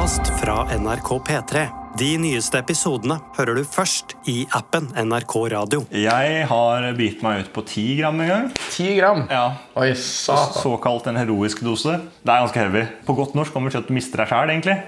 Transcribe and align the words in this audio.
podkast 0.00 0.40
fra 0.40 0.78
NRK 0.78 1.08
P3. 1.28 1.66
De 1.98 2.06
nyeste 2.18 2.56
episodene 2.56 3.18
hører 3.36 3.58
du 3.58 3.66
først 3.68 4.14
i 4.30 4.46
appen 4.56 4.86
NRK 4.96 5.34
Radio. 5.52 5.82
Jeg 5.92 6.46
har 6.48 6.86
bitt 6.96 7.20
meg 7.20 7.42
ut 7.42 7.50
på 7.52 7.64
10 7.66 7.98
gram 7.98 8.22
en 8.24 8.30
gang. 8.30 8.46
10 8.70 8.94
gram? 8.96 9.20
Ja, 9.28 9.58
Oi, 9.76 9.90
satan. 9.92 10.56
Såkalt 10.62 11.10
en 11.10 11.20
heroisk 11.20 11.60
dose. 11.66 11.98
Det 12.24 12.32
er 12.32 12.46
ganske 12.46 12.62
heavy. 12.64 12.86
På 13.04 13.18
godt 13.18 13.36
norsk 13.36 13.52
kommer 13.52 13.68
det 13.68 13.76
til 13.76 13.84
at 13.84 13.92
du 13.92 13.98
mister 13.98 14.24
deg 14.24 14.32
sjæl, 14.32 14.54
egentlig. 14.54 14.78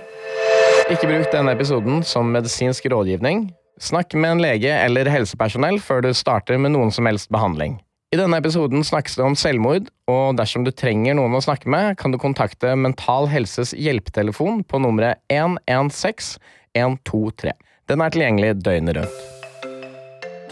Ikke 0.96 1.12
bruk 1.12 1.28
denne 1.36 1.56
episoden 1.58 2.00
som 2.08 2.32
medisinsk 2.32 2.88
rådgivning. 2.88 3.50
Snakk 3.84 4.16
med 4.16 4.38
en 4.38 4.44
lege 4.46 4.72
eller 4.80 5.12
helsepersonell 5.12 5.76
før 5.84 6.06
du 6.08 6.14
starter 6.16 6.56
med 6.56 6.72
noen 6.72 6.94
som 6.94 7.10
helst 7.10 7.28
behandling. 7.28 7.82
I 8.12 8.16
denne 8.20 8.36
episoden 8.36 8.82
snakkes 8.84 9.14
det 9.16 9.22
om 9.24 9.34
selvmord, 9.40 9.86
og 10.12 10.34
dersom 10.36 10.66
du 10.66 10.70
trenger 10.76 11.16
noen 11.16 11.32
å 11.32 11.40
snakke 11.40 11.70
med, 11.72 11.94
kan 11.96 12.12
du 12.12 12.18
kontakte 12.20 12.74
Mental 12.76 13.24
Helses 13.32 13.72
hjelpetelefon 13.72 14.60
på 14.68 14.80
nummeret 14.84 15.22
116 15.32 16.36
123. 16.76 17.54
Den 17.88 18.04
er 18.04 18.12
tilgjengelig 18.12 18.50
døgnet 18.60 18.98
rundt. 18.98 19.24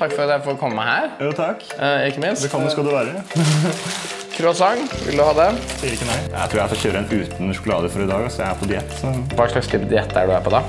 Takk 0.01 0.16
for 0.16 0.24
at 0.24 0.32
jeg 0.38 0.45
får 0.46 0.56
komme 0.62 0.88
her. 0.88 1.12
Jo, 1.20 1.34
takk. 1.37 1.68
Eh, 1.77 2.09
ikke 2.09 2.24
minst. 2.24 2.48
Velkommen 2.48 2.73
skal 2.73 2.88
du 2.88 2.95
være. 2.95 3.20
Croissant, 4.38 4.96
vil 5.04 5.20
du 5.20 5.27
ha 5.27 5.37
det? 5.37 5.51
Sier 5.82 5.98
ikke 5.98 6.09
nei. 6.09 6.18
Jeg 6.32 6.54
tror 6.54 6.62
jeg 6.62 6.73
får 6.73 6.84
kjøre 6.87 7.04
en 7.04 7.12
uten 7.12 7.56
sjokolade 7.60 7.92
for 7.92 8.09
i 8.09 8.09
dag, 8.09 8.24
så 8.32 8.46
jeg 8.46 8.54
er 8.54 8.60
på 8.65 8.73
diett. 8.73 8.98
Hva 9.37 9.52
slags 9.52 9.68
type 9.68 9.92
diett 9.92 10.16
er 10.16 10.32
du 10.32 10.37
er 10.38 10.48
på 10.48 10.56
da? 10.56 10.65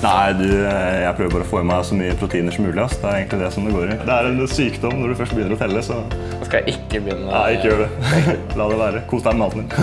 Nei, 0.00 0.32
du, 0.32 0.46
jeg 0.48 1.12
prøver 1.18 1.32
bare 1.34 1.44
å 1.44 1.48
få 1.50 1.58
i 1.60 1.66
meg 1.68 1.82
så 1.84 1.96
mye 1.98 2.14
proteiner 2.16 2.54
som 2.54 2.64
mulig. 2.64 2.80
ass. 2.80 2.94
Det 3.02 3.04
er 3.04 3.18
egentlig 3.18 3.40
det 3.42 3.50
som 3.52 3.66
det 3.68 3.74
går 3.74 3.90
i. 3.92 3.96
Det 4.00 4.14
er 4.14 4.28
en 4.30 4.38
sykdom 4.48 4.94
når 4.96 5.12
du 5.12 5.18
først 5.18 5.34
begynner 5.36 5.56
å 5.56 5.60
telle, 5.60 5.82
så 5.84 5.98
Da 6.08 6.46
skal 6.48 6.62
jeg 6.64 6.78
ikke 6.78 7.02
begynne 7.04 7.28
Nei, 7.28 7.58
ikke 7.58 7.68
gjør 7.68 7.82
det. 7.82 7.90
La 8.58 8.68
det 8.70 8.78
være. 8.80 9.02
Kos 9.10 9.26
deg 9.26 9.36
med 9.36 9.42
maten 9.44 9.68
din. 9.68 9.74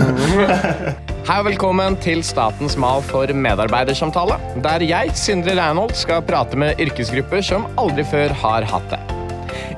Hei 1.28 1.36
og 1.42 1.46
velkommen 1.50 1.98
til 2.02 2.24
Statens 2.26 2.74
mal 2.80 3.04
for 3.06 3.30
medarbeidersamtale, 3.30 4.40
der 4.64 4.86
jeg, 4.88 5.14
Sindre 5.18 5.54
Reinholt, 5.58 5.94
skal 6.00 6.24
prate 6.26 6.58
med 6.58 6.82
yrkesgrupper 6.82 7.44
som 7.44 7.68
aldri 7.78 8.06
før 8.08 8.34
har 8.42 8.66
hatt 8.72 8.90
det. 8.90 9.00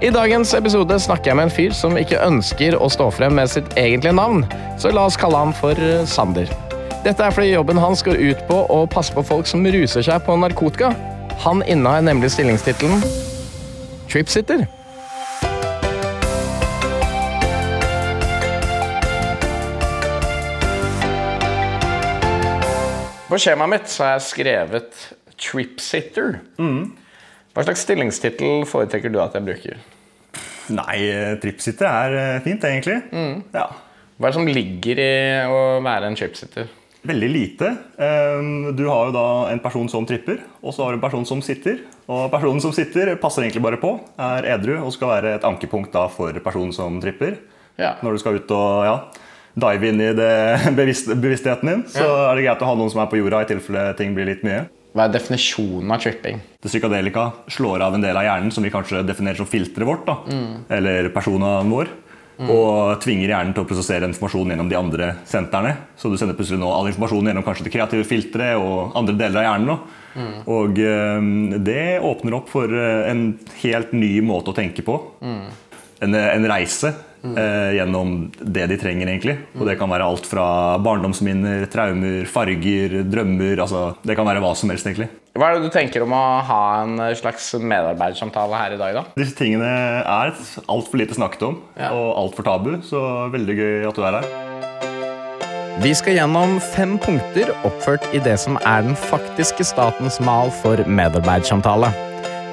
I 0.01 0.09
dagens 0.15 0.55
episode 0.57 0.97
snakker 1.05 1.35
jeg 1.35 1.37
med 1.37 1.51
en 1.51 1.53
fyr 1.53 1.77
som 1.77 1.99
ikke 2.01 2.23
ønsker 2.25 2.79
å 2.81 2.89
stå 2.89 3.11
frem 3.13 3.37
med 3.37 3.51
sitt 3.53 3.69
egentlige 3.77 4.17
navn, 4.17 4.47
så 4.81 4.95
la 4.95 5.05
oss 5.11 5.21
kalle 5.21 5.43
han 5.43 5.53
for 5.59 5.77
eh, 5.77 6.07
Sander. 6.09 6.49
Dette 7.01 7.25
er 7.25 7.33
fordi 7.33 7.55
jobben 7.55 7.79
hans 7.81 8.03
går 8.05 8.19
ut 8.21 8.41
på 8.45 8.57
å 8.69 8.83
passe 8.93 9.15
på 9.17 9.23
folk 9.25 9.47
som 9.49 9.65
ruser 9.65 10.05
seg 10.05 10.21
på 10.27 10.35
narkotika. 10.37 10.91
Han 11.41 11.63
innehar 11.65 12.03
nemlig 12.05 12.29
stillingstittelen 12.35 13.01
Tripsitter. 14.11 14.67
På 23.31 23.39
skjemaet 23.41 23.73
mitt 23.73 23.89
så 23.89 24.05
har 24.05 24.19
jeg 24.19 24.27
skrevet 24.27 25.05
Tripsitter. 25.41 26.37
Hva 26.61 27.65
slags 27.65 27.87
stillingstittel 27.87 28.67
foretrekker 28.69 29.09
du 29.15 29.17
at 29.25 29.39
jeg 29.39 29.47
bruker? 29.47 29.79
Nei, 30.77 30.99
tripsitter 31.41 31.89
er 31.89 32.45
fint, 32.45 32.61
egentlig. 32.69 33.01
Ja. 33.57 33.65
Hva 34.21 34.29
er 34.29 34.35
det 34.35 34.37
som 34.37 34.53
ligger 34.53 35.01
i 35.01 35.11
å 35.49 35.65
være 35.81 36.13
en 36.13 36.21
tripsitter? 36.21 36.69
Veldig 37.07 37.29
lite. 37.33 37.71
Ehm, 37.99 38.77
Du 38.77 38.85
har 38.89 39.07
jo 39.09 39.13
da 39.15 39.27
en 39.53 39.61
person 39.63 39.89
som 39.89 40.05
tripper, 40.07 40.41
og 40.63 40.75
så 40.75 40.85
har 40.85 40.93
du 40.93 40.99
en 40.99 41.05
person 41.05 41.25
som 41.27 41.41
sitter. 41.43 41.79
Og 42.09 42.31
personen 42.31 42.61
som 42.61 42.73
sitter, 42.73 43.15
passer 43.17 43.43
egentlig 43.47 43.63
bare 43.65 43.81
på, 43.81 43.95
er 44.19 44.45
edru 44.57 44.77
og 44.85 44.93
skal 44.93 45.09
være 45.15 45.35
et 45.39 45.47
ankepunkt 45.49 45.93
da 45.93 46.09
for 46.13 46.33
personen 46.45 46.73
som 46.77 47.01
tripper. 47.01 47.39
Ja. 47.79 47.95
Når 48.03 48.13
du 48.13 48.19
skal 48.19 48.37
ut 48.37 48.51
og 48.53 48.85
ja, 48.85 48.97
dive 49.57 49.89
inn 49.89 50.01
i 50.01 50.11
det 50.13 50.35
bevisst, 50.79 51.09
bevisstheten 51.17 51.71
din, 51.73 51.87
så 51.89 52.05
er 52.29 52.37
det 52.37 52.45
greit 52.45 52.61
å 52.63 52.69
ha 52.69 52.75
noen 52.77 52.91
som 52.93 53.01
er 53.01 53.09
på 53.09 53.17
jorda 53.23 53.43
i 53.47 53.49
tilfelle 53.49 53.97
ting 53.97 54.13
blir 54.15 54.29
litt 54.29 54.45
mye. 54.45 54.67
Hva 54.93 55.07
er 55.07 55.13
definisjonen 55.15 55.93
av 55.95 56.01
tripping? 56.03 56.41
Det 56.61 56.69
psykadelika 56.69 57.29
slår 57.49 57.81
av 57.87 57.95
en 57.95 58.03
del 58.03 58.17
av 58.19 58.25
hjernen 58.27 58.51
som 58.53 58.65
vi 58.67 58.73
kanskje 58.75 59.05
definerer 59.07 59.39
som 59.39 59.47
filteret 59.47 59.87
vårt, 59.87 60.03
da, 60.05 60.17
eller 60.69 61.09
personaen 61.15 61.71
vår, 61.71 61.89
og 62.49 63.01
tvinger 63.05 63.35
hjernen 63.35 63.53
til 63.53 63.65
å 63.65 63.69
prosessere 63.69 64.09
informasjon 64.09 64.55
gjennom 64.55 64.71
de 64.71 64.79
andre 64.79 65.11
sentrene. 65.29 65.75
Så 66.01 66.09
du 66.09 66.17
sender 66.17 66.39
plutselig 66.39 66.61
nå 66.63 66.71
all 66.73 66.89
informasjonen 66.89 67.33
gjennom 67.33 67.45
kanskje 67.45 67.67
det 67.67 67.75
kreative 67.75 68.07
filteret 68.09 68.61
og 68.61 68.97
andre 68.97 69.17
deler 69.19 69.43
av 69.43 69.47
hjernen. 69.49 69.83
Mm. 70.15 70.33
Og 70.51 70.81
eh, 70.83 71.29
det 71.69 71.85
åpner 72.07 72.39
opp 72.41 72.49
for 72.53 72.73
eh, 72.73 73.11
en 73.11 73.27
helt 73.61 73.93
ny 73.93 74.15
måte 74.25 74.55
å 74.55 74.57
tenke 74.57 74.85
på. 74.87 74.97
En, 76.01 76.17
en 76.17 76.49
reise 76.49 76.95
eh, 77.21 77.77
gjennom 77.77 78.31
det 78.41 78.71
de 78.73 78.81
trenger, 78.81 79.13
egentlig. 79.13 79.37
Og 79.59 79.69
det 79.69 79.77
kan 79.81 79.93
være 79.93 80.09
alt 80.09 80.29
fra 80.29 80.47
barndomsminner, 80.81 81.69
traumer, 81.73 82.25
farger, 82.31 83.03
drømmer. 83.05 83.61
altså 83.61 83.91
Det 84.01 84.17
kan 84.17 84.29
være 84.29 84.41
hva 84.45 84.55
som 84.57 84.73
helst, 84.73 84.89
egentlig. 84.89 85.11
Hva 85.39 85.47
er 85.47 85.61
det 85.61 85.69
du 85.69 85.73
tenker 85.73 86.03
om 86.03 86.11
å 86.11 86.21
ha 86.43 86.61
en 86.83 86.97
slags 87.15 87.53
medarbeidersamtale 87.55 88.59
her 88.59 88.75
i 88.75 88.79
dag, 88.81 88.97
da? 88.99 89.03
Disse 89.15 89.37
tingene 89.39 89.69
er 90.03 90.33
altfor 90.67 90.99
lite 90.99 91.15
snakket 91.15 91.45
om 91.47 91.61
Ja. 91.79 91.93
og 91.95 92.17
altfor 92.19 92.45
tabu, 92.49 92.73
så 92.83 93.31
veldig 93.31 93.57
gøy 93.57 93.89
at 93.89 93.95
du 93.95 94.03
er 94.03 94.19
her. 94.19 94.27
Vi 95.81 95.95
skal 95.95 96.19
gjennom 96.19 96.59
fem 96.61 96.99
punkter 96.99 97.55
oppført 97.65 98.05
i 98.13 98.19
det 98.19 98.39
som 98.43 98.59
er 98.67 98.83
den 98.83 98.97
faktiske 98.99 99.65
statens 99.65 100.19
mal 100.21 100.51
for 100.51 100.77
medarbeidersamtale. 100.77 101.93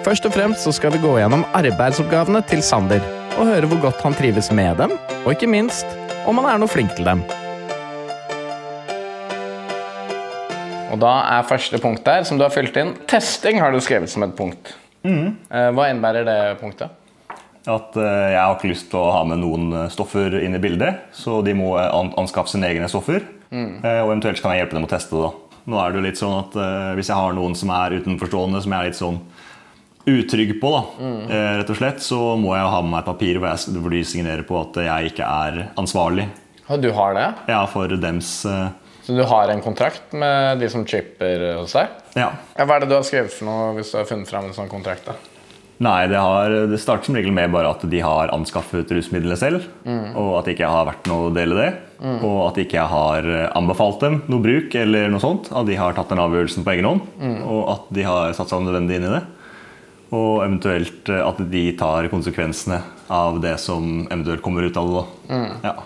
Først 0.06 0.30
og 0.30 0.38
fremst 0.38 0.64
så 0.64 0.72
skal 0.72 0.94
vi 0.94 1.02
gå 1.04 1.18
gjennom 1.18 1.44
arbeidsoppgavene 1.58 2.46
til 2.48 2.62
Sander, 2.62 3.02
og 3.38 3.50
høre 3.50 3.68
hvor 3.68 3.82
godt 3.90 4.06
han 4.06 4.14
trives 4.14 4.52
med 4.52 4.78
dem, 4.78 4.94
og 5.26 5.34
ikke 5.34 5.50
minst 5.50 5.86
om 6.28 6.38
han 6.38 6.54
er 6.54 6.62
noe 6.62 6.72
flink 6.72 6.94
til 6.96 7.10
dem. 7.10 7.26
Og 10.92 11.02
da 11.02 11.14
er 11.36 11.50
første 11.50 11.80
punkt 11.84 12.06
der, 12.08 12.24
som 12.28 12.40
du 12.40 12.46
har 12.46 12.54
fylt 12.54 12.78
inn, 12.80 12.94
testing 13.10 13.60
har 13.60 13.74
du 13.74 13.82
skrevet 13.84 14.12
som 14.12 14.24
et 14.24 14.36
punkt. 14.38 14.76
Mm. 15.04 15.36
Hva 15.48 15.90
innebærer 15.92 16.26
det 16.28 16.40
punktet? 16.62 16.96
At 17.68 17.98
eh, 18.00 18.30
jeg 18.32 18.40
har 18.40 18.54
ikke 18.56 18.72
lyst 18.72 18.88
til 18.94 19.02
å 19.02 19.10
ha 19.12 19.24
med 19.28 19.42
noen 19.42 19.68
eh, 19.76 19.90
stoffer 19.92 20.38
inn 20.40 20.56
i 20.56 20.62
bildet, 20.64 21.10
så 21.16 21.42
de 21.44 21.56
må 21.58 21.74
eh, 21.80 21.90
anskaffe 21.92 22.54
sine 22.54 22.70
egne 22.72 22.88
stoffer. 22.92 23.34
Mm. 23.48 23.80
og 23.80 24.10
eventuelt 24.10 24.42
kan 24.44 24.52
jeg 24.52 24.60
hjelpe 24.60 24.76
dem 24.76 24.84
å 24.84 24.90
teste 24.92 25.16
det. 25.16 25.22
da. 25.24 25.60
Nå 25.72 25.78
er 25.80 25.92
det 25.92 26.00
jo 26.00 26.04
litt 26.04 26.20
sånn 26.20 26.34
at 26.36 26.56
eh, 26.60 26.90
Hvis 26.98 27.08
jeg 27.08 27.16
har 27.16 27.36
noen 27.36 27.54
som 27.56 27.72
er 27.72 27.96
utenforstående, 28.02 28.60
som 28.64 28.74
jeg 28.74 28.80
er 28.80 28.90
litt 28.90 29.00
sånn 29.00 29.22
utrygg 30.08 30.52
på, 30.60 30.72
da, 30.72 30.82
mm. 31.04 31.22
rett 31.60 31.72
og 31.72 31.80
slett, 31.80 32.04
så 32.04 32.20
må 32.40 32.54
jeg 32.56 32.68
ha 32.72 32.82
med 32.84 32.94
meg 32.94 33.02
et 33.02 33.10
papir 33.10 33.40
hvor, 33.40 33.52
jeg, 33.52 33.80
hvor 33.84 33.92
de 33.92 34.04
signerer 34.08 34.44
på 34.48 34.60
at 34.60 34.80
jeg 34.86 35.12
ikke 35.12 35.28
er 35.28 35.58
ansvarlig 35.80 36.30
Og 36.72 36.80
du 36.84 36.88
har 36.96 37.16
det? 37.18 37.26
ja, 37.52 37.60
for 37.68 37.92
dems 38.00 38.30
eh, 38.48 38.70
Så 39.08 39.16
du 39.16 39.24
har 39.24 39.48
en 39.48 39.62
kontrakt 39.64 40.12
med 40.12 40.60
de 40.60 40.68
som 40.68 40.84
chipper 40.84 41.54
hos 41.62 41.72
deg? 41.78 41.94
Ja. 42.20 42.34
Ja, 42.58 42.66
hva 42.68 42.76
er 42.76 42.84
det 42.84 42.90
du 42.92 42.98
har 42.98 43.06
skrevet 43.08 43.32
for 43.32 43.48
noe 43.48 43.70
hvis 43.78 43.94
du 43.94 44.02
har 44.02 44.10
funnet 44.10 44.28
fram 44.28 44.50
en 44.50 44.56
sånn 44.58 44.68
kontrakt? 44.68 45.08
da? 45.08 45.16
Nei, 45.86 46.08
det, 46.10 46.18
har, 46.18 46.52
det 46.68 46.80
starter 46.82 47.08
som 47.08 47.16
regel 47.16 47.32
med 47.32 47.54
bare 47.54 47.70
at 47.70 47.86
de 47.88 48.02
har 48.04 48.34
anskaffet 48.34 48.92
rusmidlene 48.92 49.38
selv. 49.40 49.64
Og 49.88 50.32
at 50.42 50.50
ikke 50.52 50.66
jeg 50.66 50.74
har 50.74 50.88
vært 50.90 51.08
noe 51.08 51.32
del 51.36 51.54
i 51.54 51.60
det. 51.62 51.70
Og 52.26 52.38
at 52.50 52.60
ikke 52.66 52.80
jeg 52.82 52.92
har 52.92 53.28
eh, 53.32 53.48
anbefalt 53.56 54.04
dem 54.04 54.20
noe 54.28 54.44
bruk 54.44 54.76
eller 54.76 55.08
noe 55.14 55.24
sånt. 55.24 55.52
At 55.56 55.70
de 55.70 55.78
har 55.80 55.96
tatt 55.96 56.12
den 56.12 56.24
avgjørelsen 56.24 56.66
på 56.68 56.74
egen 56.76 56.90
hånd. 56.90 57.04
Og 57.46 57.62
at 57.78 57.92
de 57.96 58.08
har 58.10 58.34
satt 58.36 58.52
seg 58.52 58.66
nødvendig 58.66 58.98
inn 59.00 59.08
i 59.08 59.14
det. 59.16 59.22
Og 60.18 60.42
eventuelt 60.42 61.14
eh, 61.14 61.24
at 61.24 61.40
de 61.54 61.64
tar 61.80 62.10
konsekvensene 62.12 62.82
av 63.14 63.38
det 63.46 63.56
som 63.62 64.08
eventuelt 64.10 64.44
kommer 64.44 64.68
ut 64.68 64.82
av 64.82 64.92
det. 64.92 65.06
da. 65.30 65.46
Ja. 65.70 65.78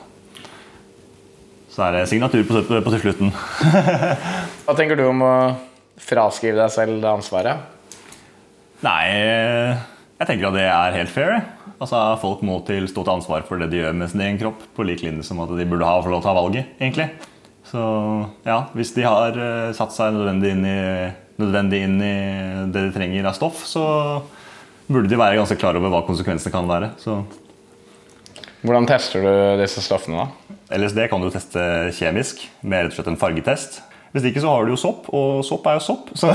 Så 1.71 1.85
er 1.85 1.95
det 1.95 2.07
signatur 2.11 2.43
på, 2.47 2.61
på 2.67 2.93
til 2.95 3.03
slutten. 3.05 3.31
Hva 4.65 4.75
tenker 4.75 4.99
du 4.99 5.05
om 5.07 5.23
å 5.23 5.35
fraskrive 6.01 6.59
deg 6.59 6.73
selv 6.73 6.99
det 7.03 7.11
ansvaret? 7.11 7.63
Nei, 8.81 9.05
jeg 10.19 10.27
tenker 10.27 10.49
at 10.49 10.57
det 10.57 10.67
er 10.67 10.97
helt 10.97 11.13
fair. 11.13 11.35
Altså, 11.77 11.97
Folk 12.21 12.43
må 12.45 12.59
til 12.67 12.89
stå 12.91 13.05
til 13.05 13.13
ansvar 13.15 13.45
for 13.47 13.61
det 13.61 13.69
de 13.71 13.79
gjør 13.81 13.95
med 13.97 14.11
sin 14.11 14.23
egen 14.25 14.39
kropp, 14.41 14.65
på 14.75 14.85
lik 14.85 15.05
linje 15.05 15.23
som 15.25 15.39
at 15.45 15.53
de 15.55 15.67
burde 15.69 15.87
ha 15.87 15.95
til 16.03 16.17
å 16.17 16.21
ta 16.23 16.33
valget. 16.35 16.75
egentlig. 16.81 17.07
Så 17.71 17.81
ja, 18.43 18.65
hvis 18.75 18.91
de 18.97 19.05
har 19.07 19.37
eh, 19.39 19.71
satt 19.77 19.95
seg 19.95 20.11
nødvendig 20.17 20.51
inn, 20.57 20.65
i, 20.67 20.79
nødvendig 21.39 21.83
inn 21.87 21.97
i 22.03 22.15
det 22.73 22.87
de 22.89 22.91
trenger 22.97 23.29
av 23.29 23.37
stoff, 23.37 23.63
så 23.69 23.85
burde 24.91 25.07
de 25.07 25.19
være 25.19 25.39
ganske 25.39 25.55
klar 25.61 25.79
over 25.79 25.93
hva 25.93 26.03
konsekvensene 26.03 26.51
kan 26.51 26.67
være. 26.67 26.91
Så 26.99 27.21
Hvordan 28.61 28.85
tester 28.89 29.23
du 29.23 29.61
disse 29.61 29.81
stoffene? 29.81 30.25
da? 30.25 30.40
LSD 30.77 31.07
kan 31.11 31.23
du 31.23 31.29
teste 31.33 31.63
kjemisk 31.97 32.43
med 32.61 32.85
rett 32.85 32.93
og 32.93 32.99
slett 32.99 33.11
en 33.11 33.19
fargetest. 33.19 33.81
Hvis 34.11 34.25
ikke 34.27 34.41
så 34.43 34.51
har 34.51 34.65
du 34.67 34.73
jo 34.73 34.79
sopp, 34.79 35.05
og 35.15 35.43
sopp 35.47 35.67
er 35.71 35.77
jo 35.77 35.83
sopp. 35.85 36.09
Så 36.19 36.31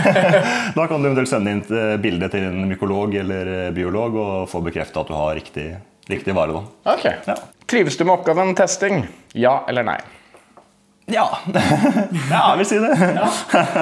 da 0.76 0.84
kan 0.90 1.00
du 1.00 1.08
eventuelt 1.08 1.30
sende 1.30 1.54
inn 1.54 1.62
et 1.64 2.02
bilde 2.04 2.28
til 2.32 2.44
en 2.50 2.66
mykolog 2.68 3.16
eller 3.22 3.70
biolog 3.76 4.18
og 4.20 4.34
få 4.50 4.60
bekrefta 4.66 5.00
at 5.00 5.08
du 5.08 5.16
har 5.16 5.32
riktig, 5.38 5.70
riktig 6.10 6.36
vare. 6.36 6.58
da. 6.58 6.94
Ok. 6.94 7.06
Ja. 7.30 7.38
Trives 7.68 7.96
du 7.96 8.04
med 8.04 8.18
oppgaven 8.18 8.54
testing? 8.56 9.02
Ja 9.36 9.62
eller 9.68 9.88
nei? 9.88 9.98
Ja, 11.08 11.24
ja 12.32 12.42
jeg 12.52 12.58
vil 12.60 12.68
si 12.68 12.78
det. 12.84 12.92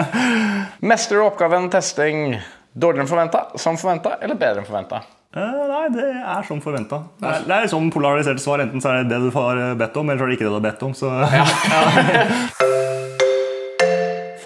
Mestrer 0.90 1.18
du 1.18 1.26
oppgaven 1.26 1.66
testing 1.70 2.36
dårligere 2.76 3.06
enn 3.06 3.10
forventa, 3.10 3.44
som 3.58 3.78
forventa 3.80 4.18
eller 4.22 4.38
bedre 4.38 4.62
enn 4.62 4.68
forventa? 4.68 5.02
Eh, 5.36 5.56
nei, 5.68 5.82
det 5.92 6.06
er 6.16 6.46
som 6.48 6.62
forventa. 6.64 7.02
Det 7.20 7.28
er, 7.28 7.42
det 7.44 7.52
er 7.58 7.66
liksom 7.66 7.90
polarisert 7.92 8.40
svar. 8.40 8.62
Enten 8.64 8.80
så 8.80 8.88
er 8.94 9.02
det 9.02 9.10
det 9.12 9.18
du 9.26 9.30
har 9.36 9.60
bedt 9.76 9.98
om, 10.00 10.08
eller 10.08 10.22
så 10.22 10.24
er 10.24 10.30
det 10.32 10.36
ikke 10.38 10.46
det 10.48 10.54
du 10.54 10.60
har 10.60 10.68
bedt 10.70 10.86
om. 10.86 10.92
Så 10.96 11.08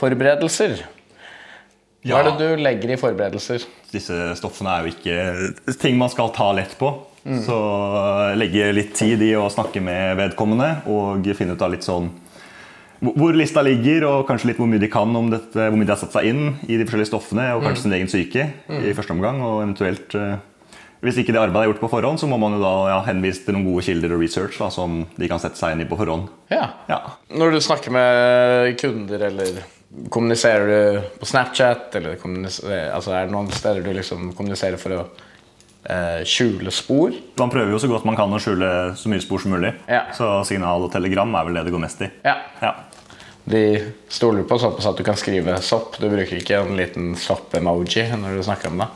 Forberedelser. 0.00 0.80
Hva 2.08 2.22
er 2.22 2.26
det 2.30 2.36
du 2.40 2.48
legger 2.64 2.94
i 2.94 2.96
forberedelser? 3.00 3.60
Disse 3.92 4.16
stoffene 4.38 4.72
er 4.72 4.80
jo 4.86 4.92
ikke 4.94 5.16
ting 5.82 5.98
man 6.00 6.08
skal 6.12 6.30
ta 6.34 6.48
lett 6.56 6.72
på. 6.80 6.88
Så 7.44 7.56
legge 8.40 8.70
litt 8.72 8.94
tid 8.96 9.20
i 9.26 9.34
å 9.36 9.44
snakke 9.52 9.80
med 9.84 10.16
vedkommende 10.16 10.70
og 10.88 11.26
finne 11.36 11.52
ut 11.52 11.60
av 11.66 11.70
litt 11.74 11.84
sånn 11.84 12.08
hvor- 13.00 13.36
lista 13.36 13.60
ligger, 13.64 14.04
og 14.08 14.26
kanskje 14.28 14.46
litt 14.50 14.58
hvor 14.60 14.68
mye 14.68 14.80
de 14.80 14.88
kan 14.92 15.08
om 15.16 15.28
dette, 15.32 15.56
hvor 15.56 15.76
mye 15.76 15.86
de 15.88 15.92
har 15.94 16.00
satt 16.00 16.12
seg 16.16 16.24
inn 16.32 16.42
i 16.68 16.76
de 16.76 16.84
forskjellige 16.84 17.08
stoffene, 17.12 17.46
og 17.56 17.62
kanskje 17.64 17.82
sin 17.86 17.94
egen 17.96 18.08
psyke 18.10 18.42
i 18.76 18.92
første 18.96 19.12
omgang. 19.14 19.36
Og 19.44 19.54
eventuelt, 19.62 20.08
eh, 20.16 20.36
hvis 21.00 21.20
ikke 21.22 21.32
det 21.32 21.40
arbeidet 21.40 21.64
er 21.64 21.72
gjort 21.72 21.82
på 21.84 21.92
forhånd, 21.94 22.20
så 22.20 22.28
må 22.28 22.36
man 22.40 22.58
jo 22.58 22.60
da 22.62 22.72
ja, 22.92 22.98
henvise 23.06 23.46
til 23.46 23.56
noen 23.56 23.70
gode 23.70 23.84
kilder 23.86 24.12
og 24.16 24.20
research 24.20 24.58
da, 24.60 24.68
som 24.74 25.02
de 25.16 25.30
kan 25.30 25.40
sette 25.40 25.56
seg 25.56 25.74
inn 25.74 25.84
i 25.84 25.88
på 25.88 25.96
forhånd. 25.96 26.28
Ja. 26.52 26.66
Ja. 26.90 27.00
Når 27.32 27.56
du 27.56 27.60
snakker 27.64 27.94
med 27.94 28.74
kunder, 28.80 29.24
eller 29.30 29.62
kommuniserer 30.12 30.68
du 30.68 31.08
på 31.22 31.26
Snapchat, 31.26 31.96
eller 31.98 32.20
altså 32.20 33.16
er 33.16 33.26
det 33.26 33.34
noen 33.34 33.50
steder 33.54 33.82
du 33.84 33.90
liksom 33.96 34.30
kommuniserer 34.36 34.76
for 34.80 34.98
å 34.98 35.00
eh, 35.88 36.20
skjule 36.28 36.72
spor? 36.74 37.16
Man 37.40 37.52
prøver 37.52 37.72
jo 37.72 37.80
så 37.80 37.90
godt 37.90 38.04
man 38.08 38.18
kan 38.18 38.36
å 38.36 38.42
skjule 38.42 38.70
så 39.00 39.10
mye 39.10 39.24
spor 39.24 39.40
som 39.42 39.56
mulig. 39.56 39.72
Ja. 39.88 40.04
Så 40.16 40.28
signal 40.48 40.84
og 40.84 40.92
telegram 40.92 41.32
er 41.40 41.48
vel 41.48 41.58
det 41.58 41.64
det 41.70 41.74
går 41.74 41.84
mest 41.88 42.04
i. 42.04 42.10
Ja. 42.28 42.36
Ja. 42.60 42.74
De 43.44 43.62
stoler 44.12 44.44
på 44.46 44.58
såpass 44.60 44.86
at 44.90 44.98
du 44.98 45.04
kan 45.06 45.16
skrive 45.18 45.56
sopp. 45.64 45.96
Du 45.98 46.06
bruker 46.10 46.38
ikke 46.38 46.58
en 46.60 46.76
liten 46.78 47.14
sopp-emoji 47.18 48.04
når 48.20 48.36
du 48.36 48.42
snakker 48.46 48.70
om 48.70 48.82
det. 48.82 48.88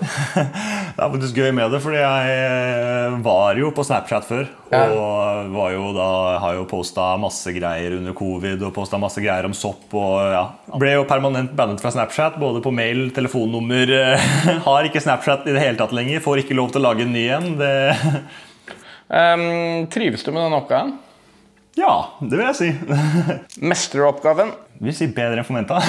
Det 0.94 1.02
er 1.02 1.10
faktisk 1.10 1.38
gøy 1.40 1.50
med 1.56 1.72
det, 1.74 1.80
fordi 1.82 1.98
jeg 1.98 2.34
eh, 2.38 3.16
var 3.24 3.58
jo 3.58 3.72
på 3.74 3.82
Snapchat 3.82 4.28
før. 4.28 4.44
Ja. 4.70 4.84
Og 4.94 5.50
var 5.56 5.72
jo 5.74 5.88
da, 5.96 6.06
har 6.44 6.54
jo 6.54 6.68
posta 6.70 7.08
masse 7.18 7.50
greier 7.56 7.96
under 7.98 8.14
covid 8.14 8.62
og 8.62 8.70
posta 8.76 9.00
masse 9.02 9.24
greier 9.24 9.48
om 9.48 9.56
sopp. 9.58 9.88
og 9.90 10.20
ja. 10.36 10.44
Ble 10.78 10.94
jo 10.94 11.08
permanent 11.10 11.50
bannet 11.58 11.82
fra 11.82 11.90
Snapchat, 11.96 12.38
både 12.38 12.62
på 12.62 12.70
mail, 12.74 13.08
telefonnummer. 13.16 13.90
eh, 13.90 14.30
Har 14.68 14.86
ikke 14.86 15.02
Snapchat 15.02 15.48
i 15.50 15.56
det 15.56 15.64
hele 15.66 15.80
tatt 15.82 15.96
lenger. 15.96 16.22
Får 16.22 16.44
ikke 16.44 16.54
lov 16.60 16.70
til 16.70 16.84
å 16.84 16.88
lage 16.92 17.08
en 17.08 17.16
ny 17.16 17.26
en. 17.40 17.54
Det, 17.58 17.74
Ehm, 19.14 19.86
trives 19.92 20.24
du 20.24 20.32
med 20.32 20.42
den 20.42 20.56
oppgaven? 20.56 20.94
Ja, 21.78 21.94
det 22.20 22.38
vil 22.38 22.46
jeg 22.46 22.56
si. 22.58 22.70
Mestrer 23.70 24.04
du 24.04 24.08
oppgaven? 24.08 24.52
Vi 24.84 24.94
sier 24.94 25.10
bedre 25.14 25.42
enn 25.42 25.48
forventa. 25.48 25.80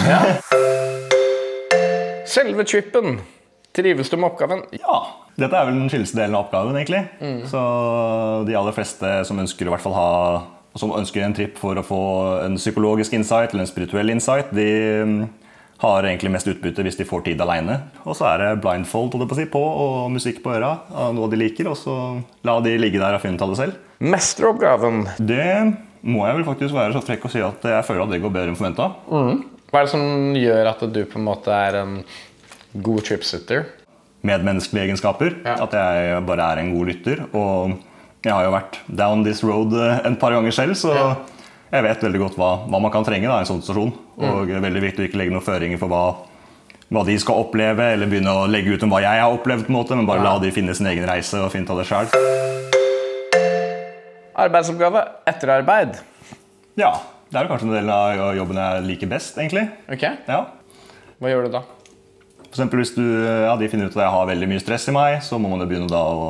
Selve 2.35 2.65
trippen. 2.65 3.19
Trives 3.75 4.09
du 4.09 4.17
med 4.17 4.31
oppgaven? 4.31 4.63
Ja. 4.79 4.97
Dette 5.35 5.59
er 5.59 5.67
vel 5.67 5.77
den 5.77 5.89
chilleste 5.91 6.17
delen 6.17 6.35
av 6.37 6.45
oppgaven, 6.45 6.77
egentlig. 6.79 7.01
Så 7.51 7.61
de 8.47 8.55
aller 8.55 8.75
fleste 8.75 9.09
som 9.27 9.39
ønsker, 9.41 9.67
i 9.67 9.73
hvert 9.73 9.83
fall 9.83 9.95
ha, 9.97 10.11
som 10.79 10.93
ønsker 10.95 11.25
en 11.25 11.35
tripp 11.35 11.57
for 11.59 11.77
å 11.77 11.83
få 11.83 11.99
en 12.45 12.55
psykologisk 12.55 13.13
insight 13.17 13.51
eller 13.51 13.65
en 13.65 13.69
spirituell 13.69 14.13
insight, 14.13 14.53
de 14.55 14.67
mm, 15.03 15.17
har 15.83 16.07
egentlig 16.07 16.31
mest 16.31 16.47
utbytte 16.47 16.85
hvis 16.85 16.97
de 16.99 17.07
får 17.07 17.25
tid 17.25 17.41
aleine. 17.43 17.79
Og 18.05 18.15
så 18.17 18.29
er 18.31 18.43
det 18.43 18.51
blindfold 18.63 19.11
på, 19.11 19.27
på 19.51 19.63
og 19.63 20.11
musikk 20.13 20.41
på 20.43 20.53
øra 20.55 20.71
av 20.93 21.15
noe 21.17 21.31
de 21.31 21.39
liker, 21.41 21.67
og 21.71 21.79
så 21.79 21.95
la 22.47 22.59
de 22.63 22.77
ligge 22.79 23.01
der 23.01 23.17
og 23.17 23.23
finne 23.23 23.35
ut 23.39 23.45
av 23.45 23.51
det 23.53 23.59
selv. 23.59 23.81
Mesteroppgaven? 23.99 25.03
Det 25.19 25.49
må 26.05 26.27
jeg 26.27 26.39
vel 26.39 26.47
faktisk 26.47 26.75
være 26.77 26.95
så 26.95 27.03
frekk 27.03 27.25
å 27.27 27.33
si 27.33 27.41
at 27.43 27.65
jeg 27.65 27.87
føler 27.87 28.05
at 28.05 28.13
det 28.13 28.21
går 28.23 28.35
bedre 28.35 28.53
enn 28.53 28.59
forventa. 28.59 28.91
Hva 29.09 29.81
er 29.81 29.87
det 29.87 29.91
som 29.95 30.37
gjør 30.37 30.71
at 30.71 30.85
du 30.93 31.01
på 31.09 31.19
en 31.19 31.27
måte 31.27 31.51
er 31.51 31.81
en 31.81 31.97
god 32.85 33.07
tripsitter? 33.07 33.65
medmenneskelige 34.25 34.89
egenskaper. 34.89 35.37
Ja. 35.45 35.57
At 35.65 35.75
jeg 35.75 36.23
bare 36.27 36.49
er 36.53 36.61
en 36.63 36.73
god 36.75 36.91
lytter. 36.91 37.23
Og 37.35 37.75
jeg 38.25 38.33
har 38.33 38.47
jo 38.47 38.53
vært 38.55 38.79
down 38.89 39.23
this 39.25 39.43
road 39.45 39.75
eh, 39.77 40.01
en 40.07 40.17
par 40.21 40.35
ganger 40.35 40.55
selv, 40.55 40.77
så 40.79 40.93
Ja. 40.95 41.07
Jeg 41.71 41.83
vet 41.83 42.03
veldig 42.05 42.21
godt 42.21 42.37
hva, 42.39 42.51
hva 42.69 42.79
man 42.81 42.93
kan 42.93 43.05
trenge 43.07 43.27
da, 43.27 43.39
i 43.39 43.43
en 43.45 43.49
sånn 43.49 43.61
situasjon. 43.63 43.91
Mm. 44.15 44.25
Og 44.29 44.47
det 44.47 44.57
er 44.57 44.65
veldig 44.67 44.83
viktig 44.85 45.03
å 45.03 45.07
ikke 45.09 45.19
legge 45.21 45.33
noen 45.35 45.45
føringer 45.45 45.81
for 45.81 45.91
hva, 45.91 46.03
hva 46.93 47.03
de 47.07 47.15
skal 47.21 47.41
oppleve, 47.45 47.87
eller 47.95 48.11
begynne 48.11 48.35
å 48.35 48.45
legge 48.49 48.75
ut 48.75 48.85
om 48.85 48.93
hva 48.93 49.01
jeg 49.03 49.23
har 49.23 49.33
opplevd, 49.33 49.65
på 49.67 49.73
en 49.73 49.79
måte, 49.79 49.97
men 49.97 50.07
bare 50.09 50.23
la 50.23 50.35
de 50.43 50.53
finne 50.55 50.75
sin 50.77 50.89
egen 50.91 51.07
reise 51.09 51.41
og 51.41 51.51
finne 51.53 51.67
ut 51.67 51.73
av 51.73 51.81
det 51.81 51.87
sjøl. 51.89 52.11
Arbeidsoppgave 54.45 55.01
etterarbeid. 55.31 55.97
Ja, 56.79 56.91
det 57.31 57.39
er 57.39 57.49
kanskje 57.49 57.69
en 57.69 57.77
del 57.77 57.89
av 57.91 58.35
jobben 58.37 58.59
jeg 58.59 58.85
liker 58.89 59.11
best, 59.15 59.39
egentlig. 59.39 59.67
Ok, 59.91 60.05
Ja. 60.27 60.45
Hva 61.15 61.29
gjør 61.31 61.45
du 61.47 61.53
da? 61.53 61.61
For 62.43 62.59
eksempel 62.61 62.81
hvis 62.81 62.91
du, 62.95 63.03
ja, 63.03 63.53
de 63.59 63.67
finner 63.71 63.87
ut 63.87 63.95
at 63.95 64.01
jeg 64.03 64.11
har 64.11 64.27
veldig 64.27 64.47
mye 64.51 64.61
stress 64.63 64.89
i 64.91 64.93
meg, 64.95 65.21
så 65.23 65.39
må 65.39 65.47
man 65.51 65.63
jo 65.63 65.67
begynne 65.69 65.87
da 65.91 66.01
å 66.11 66.25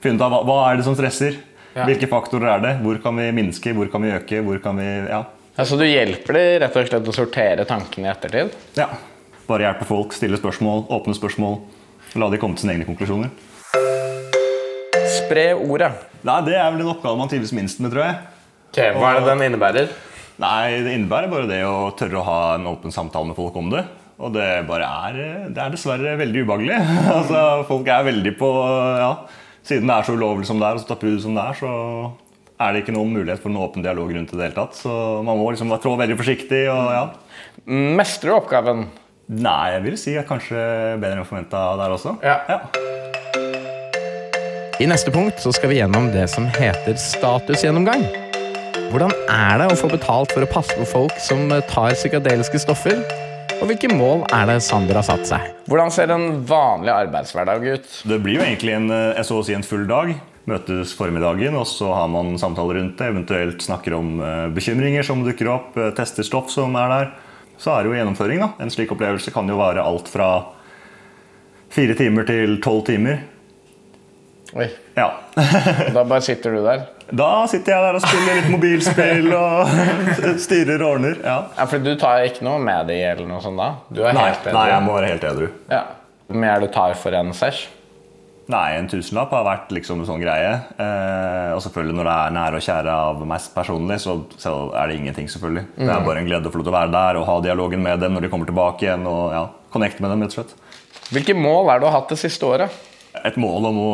finne 0.00 0.16
ut 0.16 0.24
av 0.24 0.32
hva, 0.32 0.40
hva 0.48 0.56
er 0.70 0.80
det 0.80 0.86
som 0.88 0.96
stresser. 0.96 1.36
Ja. 1.74 1.86
Hvilke 1.88 2.08
faktorer 2.10 2.56
er 2.56 2.60
det? 2.64 2.72
Hvor 2.84 2.98
kan 3.02 3.16
vi 3.16 3.30
minske? 3.32 3.72
Hvor 3.76 3.88
kan 3.92 4.02
vi 4.04 4.10
øke? 4.12 4.42
Hvor 4.44 4.58
kan 4.62 4.76
vi, 4.76 4.88
ja. 5.08 5.22
Altså 5.56 5.76
Du 5.80 5.84
hjelper 5.84 6.36
dem 6.36 6.60
rett 6.64 6.76
og 6.76 6.88
slett 6.90 7.08
å 7.08 7.14
sortere 7.16 7.64
tankene 7.68 8.08
i 8.08 8.12
ettertid? 8.12 8.52
ja. 8.76 8.88
Bare 9.48 9.64
hjelpe 9.66 9.84
folk, 9.84 10.12
stille 10.14 10.38
spørsmål, 10.38 10.84
åpne 10.94 11.16
spørsmål. 11.18 11.56
La 12.14 12.28
de 12.30 12.38
komme 12.40 12.54
til 12.56 12.62
sine 12.68 12.76
egne 12.76 12.86
konklusjoner. 12.86 13.32
Spre 15.12 15.48
ordet. 15.58 15.90
Nei, 16.24 16.38
Det 16.46 16.54
er 16.56 16.70
vel 16.70 16.84
en 16.84 16.92
oppgave 16.92 17.18
man 17.18 17.28
trives 17.28 17.52
minst 17.56 17.80
med, 17.82 17.90
tror 17.92 18.04
jeg. 18.06 18.20
Ok, 18.70 18.78
Hva 18.96 19.10
er 19.10 19.18
det 19.20 19.26
den 19.32 19.44
innebærer? 19.50 19.90
Nei, 20.40 20.80
Det 20.86 20.94
innebærer 20.96 21.28
bare 21.32 21.48
det 21.50 21.60
å 21.66 21.90
tørre 21.98 22.20
å 22.22 22.24
ha 22.26 22.38
en 22.54 22.66
åpen 22.70 22.94
samtale 22.94 23.28
med 23.32 23.36
folk 23.36 23.56
om 23.56 23.68
det. 23.74 23.82
Og 24.22 24.32
det 24.32 24.46
bare 24.68 24.86
er 25.08 25.48
Det 25.50 25.58
er 25.58 25.70
dessverre 25.74 26.14
veldig 26.20 26.44
ubehagelig. 26.46 26.78
altså, 27.18 27.42
Folk 27.68 27.88
er 27.88 28.06
veldig 28.08 28.36
på 28.38 28.50
ja, 29.02 29.12
Siden 29.62 29.86
det 29.86 29.94
er 29.94 30.06
så 30.06 30.16
ulovlig 30.18 30.48
som 30.48 30.58
det 30.58 30.66
er, 30.66 30.78
og 30.78 30.82
så 30.82 30.90
tabu 30.90 31.12
som 31.22 31.36
det 31.38 31.42
er, 31.42 31.58
så 31.60 31.72
er 32.62 32.72
det 32.74 32.82
ikke 32.82 32.94
noen 32.96 33.12
mulighet 33.14 33.42
for 33.42 33.50
en 33.52 33.60
åpen 33.62 33.84
dialog 33.84 34.10
rundt 34.10 34.32
det 34.32 34.36
i 34.36 34.40
det 34.40 34.48
hele 34.48 34.58
tatt. 34.58 34.78
Så 34.78 34.90
man 35.26 35.38
må 35.38 35.50
liksom 35.50 35.70
trå 35.82 35.94
veldig 35.98 36.18
forsiktig. 36.18 36.64
og 36.70 36.90
ja. 36.94 37.04
Mestre 37.98 38.34
oppgaven. 38.34 38.88
Nei, 39.32 39.72
jeg 39.76 39.84
vil 39.86 39.98
si 40.00 40.16
at 40.18 40.26
kanskje 40.28 40.58
bedre 41.00 41.22
enn 41.22 41.28
forventa 41.28 41.62
der 41.78 41.94
også. 41.94 42.16
Ja. 42.26 42.40
ja. 42.50 42.58
I 44.82 44.88
neste 44.90 45.14
punkt 45.14 45.38
så 45.38 45.52
skal 45.54 45.70
vi 45.70 45.78
gjennom 45.78 46.10
det 46.14 46.26
som 46.32 46.48
heter 46.58 46.98
statusgjennomgang. 46.98 48.02
Hvordan 48.90 49.14
er 49.30 49.62
det 49.62 49.70
å 49.72 49.78
få 49.78 49.88
betalt 49.92 50.34
for 50.34 50.44
å 50.44 50.50
passe 50.50 50.74
på 50.76 50.88
folk 50.90 51.22
som 51.22 51.46
tar 51.70 51.94
psykadeliske 51.94 52.60
stoffer? 52.66 52.98
Og 53.62 53.68
hvilke 53.70 53.92
mål 53.94 54.24
er 54.34 54.48
det 54.50 54.56
Sander 54.66 54.98
har 54.98 55.04
satt 55.06 55.22
seg? 55.28 55.50
Hvordan 55.70 55.92
ser 55.94 56.10
en 56.10 56.40
vanlig 56.48 56.90
arbeidshverdag 56.90 57.62
ut? 57.62 57.92
Det 58.10 58.18
blir 58.24 58.40
jo 58.40 58.42
egentlig 58.42 58.72
en, 58.74 58.88
eh, 58.90 59.20
så 59.22 59.38
å 59.38 59.44
si 59.46 59.54
en 59.54 59.62
full 59.62 59.84
dag. 59.86 60.10
Møtes 60.50 60.90
formiddagen, 60.98 61.54
og 61.54 61.68
så 61.70 61.92
har 61.94 62.08
man 62.10 62.34
samtaler 62.42 62.80
rundt 62.80 62.98
det. 62.98 63.06
Eventuelt 63.12 63.62
snakker 63.62 63.94
om 63.94 64.18
eh, 64.18 64.48
bekymringer 64.50 65.06
som 65.06 65.22
dukker 65.22 65.46
opp, 65.46 65.76
eh, 65.78 65.92
tester 65.94 66.26
stoff 66.26 66.50
som 66.50 66.74
er 66.74 66.88
der. 66.90 67.12
Så 67.56 67.70
er 67.70 67.84
det 67.84 67.92
jo 67.92 67.98
gjennomføring. 68.00 68.40
da. 68.42 68.50
En 68.58 68.74
slik 68.74 68.90
opplevelse 68.90 69.30
kan 69.30 69.46
jo 69.46 69.60
vare 69.62 69.78
alt 69.78 70.10
fra 70.10 70.44
fire 71.70 71.94
timer 71.94 72.26
til 72.26 72.58
tolv 72.60 72.84
timer. 72.84 73.22
Oi, 74.52 74.66
Ja. 74.98 75.06
Da 75.94 76.02
bare 76.04 76.20
sitter 76.24 76.52
du 76.52 76.60
der. 76.64 76.82
Da 77.12 77.28
sitter 77.48 77.72
jeg 77.72 77.84
der 77.86 77.96
og 77.98 78.04
spiller 78.04 78.38
litt 78.38 78.50
mobilspill 78.52 79.28
og 79.36 79.70
styrer 80.44 80.82
og 80.84 80.94
ordner. 80.98 81.18
Ja. 81.24 81.36
Ja, 81.56 81.66
For 81.70 81.80
du 81.84 81.92
tar 82.00 82.24
ikke 82.28 82.44
noe 82.44 82.60
med 82.60 82.88
deg 82.92 83.00
eller 83.14 83.28
noe 83.28 83.40
sånt 83.44 83.60
da? 83.60 83.70
Du 83.92 84.02
er 84.04 84.16
Nei, 84.16 84.30
nei, 84.52 84.66
jeg 84.72 84.82
må 84.84 84.96
være 84.98 85.12
helt 85.14 85.24
edru. 85.30 85.48
Ja. 85.72 85.82
Hvor 86.28 86.40
mye 86.42 86.52
er 86.52 86.60
det 86.64 86.68
du 86.70 86.76
tar 86.76 86.94
for 87.00 87.16
en 87.16 87.32
sesh? 87.36 87.66
Nei, 88.52 88.74
en 88.76 88.88
tusenlapp 88.90 89.30
har 89.32 89.44
vært 89.46 89.70
liksom 89.72 90.02
en 90.02 90.08
sånn 90.08 90.20
greie. 90.20 90.52
Eh, 90.82 91.50
og 91.54 91.60
selvfølgelig 91.64 91.96
når 91.96 92.08
det 92.08 92.14
er 92.18 92.32
nære 92.36 92.58
og 92.58 92.64
kjære 92.66 92.94
av 93.08 93.20
meg 93.32 93.44
personlig, 93.54 93.98
så, 94.02 94.16
så 94.42 94.54
er 94.76 94.90
det 94.90 94.96
ingenting, 94.98 95.28
selvfølgelig. 95.32 95.64
Det 95.78 95.88
er 95.94 96.04
bare 96.08 96.20
en 96.24 96.28
glede 96.28 96.50
å 96.50 96.52
få 96.52 96.60
lov 96.60 96.66
til 96.68 96.74
å 96.74 96.78
være 96.80 96.92
der 96.96 97.20
og 97.20 97.28
ha 97.28 97.36
dialogen 97.44 97.84
med 97.86 98.02
dem 98.02 98.16
når 98.16 98.26
de 98.26 98.32
kommer 98.32 98.50
tilbake 98.50 98.84
igjen. 98.88 99.06
og 99.08 99.32
ja, 99.32 99.44
connecte 99.72 100.04
med 100.04 100.12
dem, 100.12 100.24
rett 100.26 100.34
og 100.34 100.42
slett. 100.42 100.56
Hvilke 101.12 101.36
mål 101.38 101.70
er 101.70 101.78
det 101.80 101.86
du 101.86 101.88
har 101.90 102.00
hatt 102.02 102.12
det 102.12 102.18
siste 102.20 102.48
året? 102.48 102.80
Et 103.28 103.36
mål 103.38 103.68
om 103.70 103.78
å 103.78 103.92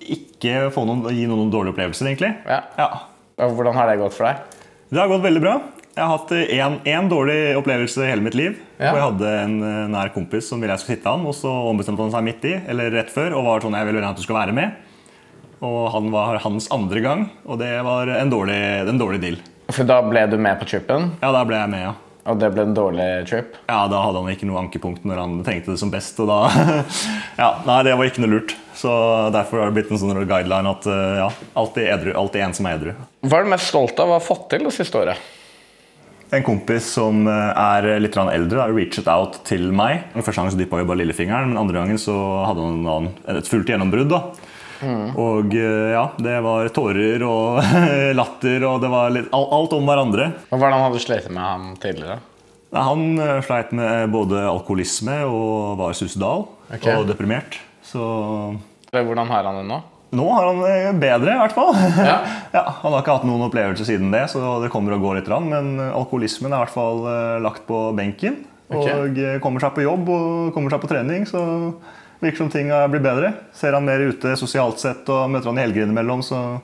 ikke 0.00 0.68
få 0.74 0.84
noen, 0.88 1.04
gi 1.14 1.26
noen 1.28 1.52
dårlige 1.52 1.74
opplevelser, 1.74 2.10
egentlig. 2.10 2.32
Ja. 2.48 2.62
Ja. 2.76 2.88
Hvordan 3.40 3.76
har 3.76 3.88
det 3.88 4.00
gått 4.02 4.16
for 4.16 4.28
deg? 4.28 4.58
Det 4.90 5.00
har 5.00 5.08
gått 5.08 5.24
veldig 5.24 5.42
bra. 5.44 5.54
Jeg 5.90 6.06
har 6.06 6.12
hatt 6.18 6.30
én 6.86 7.08
dårlig 7.10 7.38
opplevelse 7.58 8.06
hele 8.06 8.22
mitt 8.24 8.36
liv. 8.38 8.58
Ja. 8.78 8.92
Jeg 8.94 9.02
hadde 9.04 9.30
en 9.42 9.56
eh, 9.66 9.88
nær 9.90 10.12
kompis 10.14 10.46
som 10.48 10.60
ville 10.62 10.74
jeg 10.76 10.82
skulle 10.84 10.98
sitte 10.98 11.12
an, 11.12 11.24
og 11.28 11.34
så 11.36 11.50
ombestemte 11.70 12.04
han 12.04 12.12
seg 12.14 12.26
midt 12.26 12.46
i, 12.48 12.54
eller 12.70 12.92
rett 12.94 13.10
før, 13.12 13.34
og 13.38 13.48
var 13.48 13.64
sånn 13.64 13.76
jeg 13.78 13.88
ville 13.88 14.04
at 14.06 14.20
du 14.20 14.24
skulle 14.24 14.40
være 14.40 14.56
med. 14.56 14.76
Og 15.66 15.80
han 15.92 16.06
var 16.12 16.38
hans 16.44 16.70
andre 16.72 17.02
gang, 17.04 17.26
og 17.44 17.58
det 17.60 17.72
var 17.84 18.08
en 18.14 18.30
dårlig, 18.32 18.60
en 18.88 19.00
dårlig 19.00 19.20
deal. 19.24 19.40
For 19.70 19.86
da 19.86 20.00
ble 20.02 20.22
du 20.30 20.38
med 20.40 20.56
på 20.60 20.68
trippen, 20.70 21.10
Ja, 21.20 21.32
da 21.34 21.42
ble 21.46 21.58
jeg 21.60 21.72
med, 21.74 21.84
ja. 21.90 21.92
Og 22.28 22.38
det 22.40 22.50
ble 22.54 22.64
en 22.66 22.74
dårlig 22.76 23.08
trip. 23.30 23.56
Ja, 23.70 23.86
Da 23.88 24.02
hadde 24.04 24.20
han 24.20 24.32
ikke 24.32 24.48
noe 24.48 24.60
ankepunkt 24.60 25.06
når 25.08 25.20
han 25.22 25.38
tenkte 25.46 25.72
det 25.72 25.80
som 25.80 25.92
best. 25.92 26.18
og 26.20 26.28
da, 26.30 26.38
ja, 27.42 27.50
Nei, 27.66 27.80
det 27.86 27.96
var 27.96 28.10
ikke 28.10 28.24
noe 28.24 28.34
lurt. 28.36 28.54
Så 28.76 28.92
Derfor 29.34 29.62
har 29.62 29.70
det 29.70 29.78
blitt 29.80 29.92
en 29.92 30.00
sånn 30.00 30.22
guideline 30.28 30.70
at 30.70 30.88
eh, 30.90 31.18
ja, 31.22 31.28
alltid, 31.58 31.88
edru, 31.96 32.14
alltid 32.16 32.44
en 32.46 32.56
som 32.56 32.68
er 32.68 32.78
edru. 32.78 32.94
Hva 33.26 33.40
er 33.40 33.48
du 33.48 33.52
mest 33.54 33.70
stolt 33.72 34.00
av 34.00 34.12
å 34.12 34.18
ha 34.18 34.24
fått 34.24 34.48
til 34.52 34.66
det 34.68 34.74
siste 34.76 35.00
året? 35.00 35.28
En 36.30 36.44
kompis 36.46 36.86
som 36.94 37.24
eh, 37.26 37.50
er 37.58 37.88
litt 38.04 38.16
eldre, 38.20 38.62
har 38.62 38.76
reachet 38.76 39.08
out 39.10 39.40
til 39.48 39.70
meg. 39.74 40.04
Første 40.20 40.38
gangen 40.38 40.54
så 40.54 40.60
dyppa 40.60 40.78
vi 40.82 40.88
bare 40.92 41.02
lillefingeren, 41.02 41.50
men 41.50 41.60
andre 41.60 41.80
gangen 41.82 41.98
så 41.98 42.14
hadde 42.46 42.68
han 42.86 43.10
et 43.40 43.50
fullt 43.50 43.72
gjennombrudd. 43.72 44.12
da. 44.12 44.22
Og 44.80 45.54
eh, 45.56 45.92
ja, 45.94 46.06
det 46.20 46.38
var 46.44 46.70
tårer 46.74 47.24
og 47.26 47.60
latter, 48.20 48.66
og 48.68 48.80
det 48.82 48.90
var 48.92 49.14
litt, 49.14 49.30
alt 49.36 49.76
om 49.76 49.86
hverandre. 49.88 50.32
Og 50.50 50.58
Hvordan 50.62 50.84
hadde 50.86 50.98
du 51.00 51.04
slitt 51.04 51.30
med 51.30 51.42
ham 51.44 51.70
tidligere? 51.82 52.20
Han 52.76 53.18
eh, 53.18 53.38
sleit 53.46 53.72
med 53.76 54.10
både 54.14 54.44
alkoholisme 54.46 55.22
og 55.26 55.78
var 55.80 55.96
suicidal 55.98 56.46
okay. 56.70 56.94
og 56.96 57.08
deprimert. 57.10 57.58
Så 57.86 58.02
Hvordan 58.90 59.30
har 59.30 59.48
han 59.48 59.62
det 59.62 59.70
nå? 59.70 59.80
nå 60.10 60.26
har 60.34 60.48
han 60.48 60.60
det 60.64 61.00
bedre, 61.02 61.34
i 61.36 61.40
hvert 61.40 61.56
fall. 61.56 61.74
Ja. 61.98 62.20
Ja, 62.50 62.64
han 62.80 62.90
har 62.90 63.04
ikke 63.04 63.14
hatt 63.14 63.26
noen 63.28 63.44
opplevelser 63.46 63.86
siden 63.86 64.08
det, 64.10 64.24
så 64.32 64.56
det 64.58 64.72
kommer 64.74 64.96
og 64.96 65.04
går 65.04 65.20
litt. 65.20 65.28
Men 65.44 65.76
alkoholismen 65.86 66.50
er 66.50 66.58
i 66.58 66.64
hvert 66.64 66.74
fall 66.74 67.04
eh, 67.06 67.36
lagt 67.44 67.62
på 67.68 67.82
benken. 67.94 68.40
Okay. 68.70 68.94
Og 68.94 69.18
eh, 69.22 69.36
kommer 69.42 69.62
seg 69.62 69.76
på 69.76 69.84
jobb 69.84 70.10
og 70.10 70.50
kommer 70.56 70.74
seg 70.74 70.82
på 70.82 70.90
trening. 70.90 71.26
Så 71.30 71.40
virker 72.20 72.44
som 72.44 72.50
ting 72.52 72.70
blir 72.92 73.02
bedre. 73.04 73.32
Ser 73.56 73.76
han 73.76 73.86
mer 73.86 74.02
ute 74.04 74.36
sosialt 74.38 74.82
sett 74.82 75.08
og 75.12 75.30
møter 75.32 75.50
han 75.50 75.60
i 75.60 75.64
helger 75.64 75.86
innimellom, 75.86 76.24
så 76.24 76.60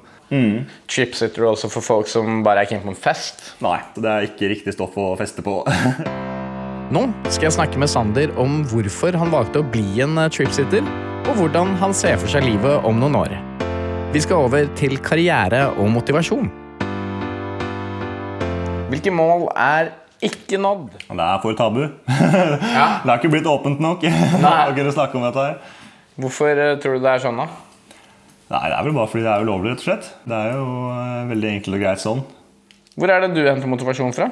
Chipsitter 0.90 1.44
du 1.44 1.46
også 1.46 1.68
for 1.70 1.86
folk 1.86 2.08
som 2.10 2.40
bare 2.42 2.64
er 2.64 2.70
keen 2.72 2.82
på 2.82 2.90
en 2.90 2.98
fest? 2.98 3.52
nei. 3.62 3.78
Det 3.94 4.10
er 4.10 4.26
ikke 4.26 4.50
riktig 4.50 4.74
stoff 4.74 4.96
å 4.98 5.12
feste 5.18 5.44
på. 5.46 5.60
Nå 6.94 7.02
skal 7.28 7.48
jeg 7.48 7.56
snakke 7.56 7.78
med 7.82 7.90
Sander 7.90 8.32
om 8.38 8.60
hvorfor 8.70 9.14
han 9.18 9.30
valgte 9.30 9.62
å 9.62 9.66
bli 9.66 10.02
en 10.02 10.18
eh, 10.22 10.30
tripsitter, 10.30 10.86
og 11.26 11.32
hvordan 11.38 11.74
han 11.80 11.94
ser 11.94 12.18
for 12.18 12.30
seg 12.30 12.46
livet 12.46 12.86
om 12.86 12.98
noen 13.02 13.18
år. 13.18 13.36
Vi 14.14 14.22
skal 14.22 14.46
over 14.46 14.68
til 14.78 14.98
karriere 15.02 15.64
og 15.76 15.90
motivasjon. 15.94 16.50
Hvilke 18.90 19.10
mål 19.14 19.48
er 19.58 19.90
ikke 20.24 20.58
nådd? 20.62 20.94
Det 21.10 21.20
er 21.26 21.40
for 21.42 21.56
tabu. 21.58 21.82
Ja. 22.76 22.86
Det 23.02 23.10
har 23.10 23.18
ikke 23.20 23.32
blitt 23.34 23.46
åpent 23.50 23.80
nok 23.82 24.02
Nei. 24.46 24.56
å 24.70 24.74
kunne 24.76 24.92
snakke 24.94 25.18
om 25.18 25.26
dette 25.26 25.44
her. 25.44 25.58
Hvorfor 26.16 26.56
eh, 26.56 26.74
tror 26.80 26.96
du 26.96 27.04
det 27.04 27.12
er 27.16 27.22
sånn, 27.26 27.36
da? 27.42 27.46
Nei, 28.46 28.62
Det 28.70 28.76
er 28.78 28.84
vel 28.86 28.94
bare 28.96 29.10
fordi 29.10 29.24
det 29.26 29.32
er 29.34 29.44
ulovlig, 29.44 29.72
rett 29.74 29.82
og 29.82 29.88
slett. 29.88 30.10
Det 30.24 30.36
er 30.38 30.52
jo 30.56 30.66
eh, 30.94 31.22
veldig 31.32 31.50
enkelt 31.56 31.76
og 31.78 31.82
greit 31.84 32.02
sånn. 32.04 32.22
Hvor 32.96 33.12
er 33.12 33.26
det 33.26 33.32
du 33.36 33.42
henter 33.44 33.68
motivasjon 33.68 34.14
fra? 34.16 34.30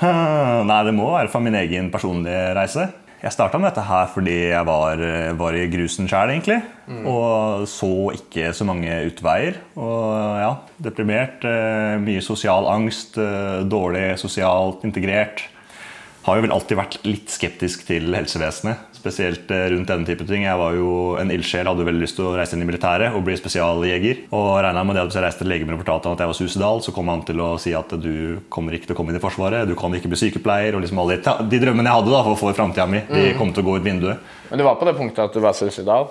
Nei, 0.70 0.80
det 0.88 0.92
må 0.96 1.10
være 1.12 1.28
fra 1.32 1.40
min 1.44 1.56
egen 1.60 1.90
personlige 1.92 2.50
reise. 2.56 2.86
Jeg 3.20 3.34
starta 3.34 3.58
med 3.60 3.68
dette 3.68 3.82
her 3.84 4.06
fordi 4.08 4.34
jeg 4.48 4.64
var, 4.64 5.00
eh, 5.04 5.32
var 5.36 5.52
i 5.52 5.66
grusen 5.68 6.08
sjæl, 6.08 6.30
egentlig. 6.32 6.62
Og 7.04 7.66
så 7.68 7.90
ikke 8.16 8.48
så 8.56 8.64
mange 8.64 8.88
utveier. 9.10 9.58
Og 9.76 10.38
ja, 10.40 10.54
deprimert. 10.80 11.44
eh, 11.44 11.98
Mye 12.00 12.22
sosial 12.24 12.64
angst. 12.66 13.18
eh, 13.18 13.60
Dårlig 13.68 14.18
sosialt 14.18 14.84
integrert. 14.88 15.42
Har 16.24 16.36
jo 16.36 16.42
vel 16.42 16.52
alltid 16.52 16.76
vært 16.80 16.98
litt 17.04 17.28
skeptisk 17.28 17.84
til 17.86 18.14
helsevesenet. 18.14 18.76
Spesielt 19.00 19.50
eh, 19.54 19.66
rundt 19.72 19.88
denne 19.88 20.08
type 20.08 20.26
ting. 20.28 20.44
Jeg 20.44 20.60
var 20.60 20.76
jo 20.76 21.16
en 21.20 21.32
ildsjel, 21.32 21.68
hadde 21.70 21.86
veldig 21.88 22.04
lyst 22.04 22.18
til 22.18 22.28
å 22.28 22.34
reise 22.36 22.56
inn 22.56 22.64
i 22.64 22.68
militæret 22.68 23.16
og 23.16 23.24
bli 23.24 23.36
spesialjeger. 23.40 24.26
Og 24.36 24.48
regna 24.60 24.84
med 24.84 24.98
det 24.98 25.04
at 25.04 25.10
hvis 25.10 25.18
jeg 25.20 25.26
reiste 25.26 25.44
til 25.44 25.52
legen 25.54 25.70
min 25.70 25.78
og 25.78 25.84
fortalte 25.84 26.10
han 26.10 26.18
at 26.18 26.24
jeg 26.24 26.32
var 26.32 26.40
suicidal, 26.40 26.84
så 26.84 26.94
kom 26.96 27.12
han 27.12 27.24
til 27.28 27.40
å 27.40 27.50
si 27.60 27.74
at 27.76 27.94
du 28.00 28.14
kommer 28.52 28.76
ikke 28.76 28.90
til 28.90 28.96
å 28.96 29.00
komme 29.00 29.14
inn 29.14 29.20
i 29.20 29.24
Forsvaret, 29.24 29.68
du 29.68 29.76
kan 29.78 29.94
ikke 29.96 30.12
bli 30.12 30.20
sykepleier. 30.20 30.76
Og 30.76 30.84
liksom 30.84 31.00
alle 31.00 31.18
de, 31.18 31.36
de 31.52 31.62
drømmene 31.64 31.88
jeg 31.88 32.02
hadde 32.02 32.16
da 32.16 32.24
for, 32.26 32.36
å 32.36 32.40
få 32.42 32.56
framtida 32.56 32.88
mi, 32.90 33.04
de 33.08 33.30
kom 33.40 33.54
til 33.54 33.64
å 33.64 33.70
gå 33.70 33.78
ut 33.80 33.86
vinduet. 33.86 34.34
Men 34.50 34.60
du 34.60 34.66
var 34.66 34.76
på 34.80 34.88
det 34.88 34.98
punktet 34.98 35.24
at 35.24 35.36
du 35.36 35.40
var 35.44 35.56
suicidal? 35.56 36.10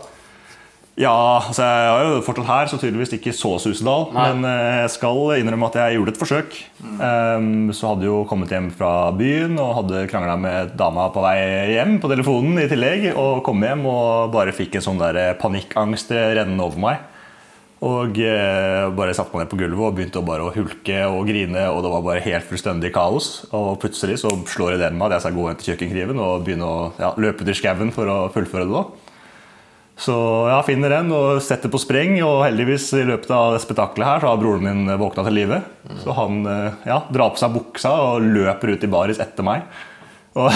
Ja, 1.00 1.40
altså 1.48 1.64
jeg 1.64 1.92
er 1.96 2.10
jo 2.10 2.24
fortsatt 2.26 2.50
her, 2.50 2.66
så 2.68 2.78
tydeligvis 2.80 3.14
ikke 3.16 3.32
så 3.32 3.54
suicidal. 3.64 4.10
Men 4.12 4.44
eh, 4.44 4.82
jeg 4.82 4.90
skal 4.98 5.38
innrømme 5.40 5.70
at 5.70 5.78
jeg 5.80 5.96
gjorde 5.96 6.12
et 6.12 6.20
forsøk. 6.20 6.58
Um, 7.00 7.70
så 7.76 7.94
hadde 7.94 8.10
jo 8.10 8.18
kommet 8.28 8.52
hjem 8.52 8.68
fra 8.76 9.08
byen 9.16 9.56
og 9.64 9.78
hadde 9.78 10.04
krangla 10.12 10.36
med 10.36 10.74
dama 10.80 11.08
på 11.16 11.24
vei 11.24 11.38
hjem 11.72 12.02
på 12.04 12.12
telefonen 12.12 12.60
i 12.60 12.68
tillegg. 12.68 13.14
Og 13.14 13.40
kom 13.48 13.64
hjem 13.64 13.88
og 13.88 14.36
bare 14.36 14.56
fikk 14.56 14.76
en 14.76 14.88
sånn 14.90 15.00
der 15.00 15.40
panikkangst 15.40 16.12
rennende 16.12 16.68
over 16.68 16.84
meg. 16.84 17.08
Og 17.80 18.20
eh, 18.20 18.92
bare 18.92 19.16
satte 19.16 19.32
meg 19.32 19.46
ned 19.46 19.54
på 19.54 19.64
gulvet 19.64 19.88
og 19.88 19.96
begynte 19.96 20.20
å 20.20 20.28
bare 20.28 20.50
å 20.50 20.52
hulke 20.52 21.04
og 21.08 21.30
grine. 21.32 21.64
Og 21.72 21.80
det 21.86 21.96
var 21.96 22.08
bare 22.12 22.28
helt 22.28 22.52
fullstendig 22.52 22.92
kaos. 22.92 23.46
Og 23.56 23.78
plutselig 23.80 24.20
så 24.26 24.36
slår 24.52 24.76
ideen 24.76 25.00
meg 25.00 25.08
at 25.08 25.22
jeg 25.22 25.30
skal 25.30 25.40
gå 25.40 25.48
inn 25.48 25.64
til 25.64 25.72
kjøkkenkniven 25.72 26.20
og 26.26 26.44
begynne 26.44 26.68
å 26.68 26.90
ja, 27.00 27.16
løpe 27.16 27.48
til 27.48 27.56
skauen 27.56 27.96
for 27.96 28.12
å 28.12 28.26
fullføre 28.36 28.68
det. 28.68 28.82
da. 28.82 29.09
Så 30.00 30.16
jeg 30.48 30.68
finner 30.70 30.94
den 30.96 31.12
og 31.12 31.42
setter 31.44 31.72
på 31.72 31.82
spreng, 31.82 32.16
og 32.24 32.46
heldigvis 32.46 32.88
i 32.96 33.04
løpet 33.08 33.32
av 33.36 33.54
det 33.56 33.64
spetakkelet 33.66 34.08
her 34.08 34.24
så 34.24 34.32
har 34.32 34.40
broren 34.40 34.64
min 34.64 34.94
våkna 35.02 35.26
til 35.28 35.36
live. 35.36 35.60
Så 36.06 36.16
han 36.16 36.40
eh, 36.48 36.82
ja, 36.88 37.02
drar 37.12 37.34
på 37.36 37.42
seg 37.42 37.56
buksa 37.58 37.92
og 38.14 38.24
løper 38.24 38.76
ut 38.76 38.86
i 38.88 38.92
baris 38.92 39.20
etter 39.20 39.44
meg. 39.44 39.68
Og 40.40 40.48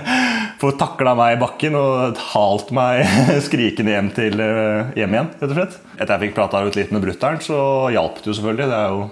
får 0.62 0.76
takla 0.80 1.12
meg 1.18 1.36
i 1.36 1.40
bakken 1.42 1.76
og 1.76 2.20
halt 2.30 2.72
meg 2.72 3.04
skrikende 3.48 3.92
hjem, 3.92 4.10
til, 4.16 4.40
eh, 4.40 4.94
hjem 5.02 5.16
igjen. 5.18 5.32
rett 5.36 5.50
og 5.52 5.56
slett. 5.60 5.80
Etter 5.98 6.14
jeg 6.14 6.24
fikk 6.26 6.38
prata 6.40 6.64
ut 6.64 6.78
litt 6.80 6.94
med 6.94 7.04
brutter'n, 7.04 7.42
så 7.44 7.60
hjalp 7.92 8.22
det 8.22 8.32
jo 8.32 8.38
selvfølgelig. 8.40 8.70
Det 8.72 8.78
er 8.80 8.94
jo 8.96 9.08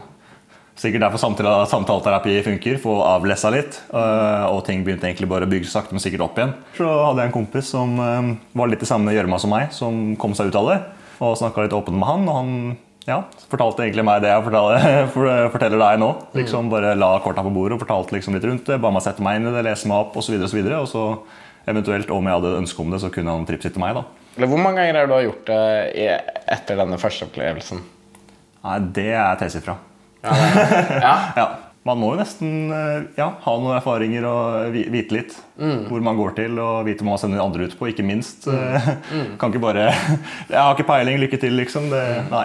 Sikkert 0.76 1.06
derfor 1.06 1.21
samtale, 1.23 1.52
samtaleterapi 1.71 2.35
funker, 2.45 2.76
få 2.83 2.99
avlessa 3.09 3.49
litt. 3.54 3.78
øh, 3.97 4.45
Og 4.52 4.62
ting 4.66 4.83
begynte 4.85 5.09
egentlig 5.09 5.28
bare 5.30 5.47
å 5.47 5.50
bygge 5.50 5.71
sakte, 5.73 5.97
men 5.97 6.02
sikkert 6.04 6.26
opp 6.26 6.37
igjen. 6.37 6.52
Så 6.76 6.85
hadde 6.85 7.23
jeg 7.25 7.30
en 7.30 7.37
kompis 7.38 7.71
som 7.73 7.95
øh, 7.99 8.35
var 8.61 8.68
litt 8.68 8.83
i 8.85 8.88
samme 8.90 9.14
gjørma 9.16 9.38
som 9.40 9.54
meg, 9.56 9.71
som 9.73 10.02
kom 10.21 10.35
seg 10.37 10.50
ut 10.52 10.59
av 10.61 10.68
det. 10.68 10.76
Og 11.25 11.38
snakka 11.40 11.64
litt 11.64 11.73
åpent 11.73 11.97
med 11.97 12.06
han, 12.11 12.28
og 12.28 12.37
han 12.37 12.52
ja, 13.09 13.23
fortalte 13.49 13.87
egentlig 13.87 14.04
meg 14.04 14.21
det 14.21 14.35
jeg 14.35 14.45
forteller, 14.45 15.49
forteller 15.54 15.80
deg 15.80 16.02
nå. 16.02 16.11
Liksom 16.37 16.68
Bare 16.68 16.92
la 16.99 17.11
korta 17.25 17.40
på 17.47 17.54
bordet 17.56 17.78
og 17.78 17.85
fortalte 17.87 18.18
liksom 18.18 18.37
litt 18.37 18.45
rundt 18.45 18.68
det. 18.68 18.76
Ba 18.85 18.92
meg 18.92 19.06
sette 19.06 19.25
meg 19.25 19.40
inn 19.40 19.49
i 19.49 19.56
det, 19.56 19.64
lese 19.64 19.88
meg 19.88 19.97
opp 20.04 20.21
osv. 20.21 20.37
Og, 20.37 20.45
så 20.52 20.59
videre, 20.61 20.83
og 20.85 20.90
så 20.92 21.06
eventuelt, 21.73 22.12
om 22.12 22.28
jeg 22.28 22.37
hadde 22.37 22.52
ønske 22.61 22.85
om 22.85 22.92
det, 22.92 23.00
så 23.00 23.09
kunne 23.14 23.33
han 23.33 23.49
tripsitte 23.49 23.80
meg. 23.80 23.97
da. 23.97 24.04
Eller 24.37 24.52
Hvor 24.52 24.61
mange 24.61 24.85
ganger 24.85 25.00
har 25.00 25.09
du 25.09 25.16
gjort 25.25 25.49
det 25.49 26.06
etter 26.52 26.76
denne 26.85 27.00
første 27.00 27.25
opplevelsen? 27.30 27.80
Nei, 28.66 28.78
det 28.92 29.12
er 29.16 29.38
tesifra. 29.40 29.78
Ja, 30.26 31.16
Ja. 31.37 31.47
Man 31.87 32.00
må 32.02 32.09
jo 32.11 32.18
nesten 32.18 32.73
eh, 32.75 33.04
ja, 33.14 33.28
ha 33.45 33.52
noen 33.62 33.76
erfaringer 33.76 34.25
og 34.26 34.73
vite 34.75 35.14
litt 35.14 35.37
hvor 35.87 36.02
man 36.02 36.16
går 36.18 36.33
til 36.35 36.56
og 36.59 36.80
vite 36.88 37.04
hva 37.06 37.12
man 37.12 37.21
sender 37.23 37.38
andre 37.45 37.68
ut 37.68 37.76
på, 37.78 37.87
ikke 37.92 38.02
minst. 38.02 38.49
Mm. 38.50 39.37
Kan 39.38 39.52
ikke 39.54 39.62
bare 39.62 39.85
Jeg 40.50 40.59
har 40.59 40.73
ikke 40.75 40.88
peiling, 40.88 41.21
lykke 41.23 41.38
til, 41.38 41.54
liksom. 41.54 41.87
Det, 41.92 42.02
nei. 42.33 42.42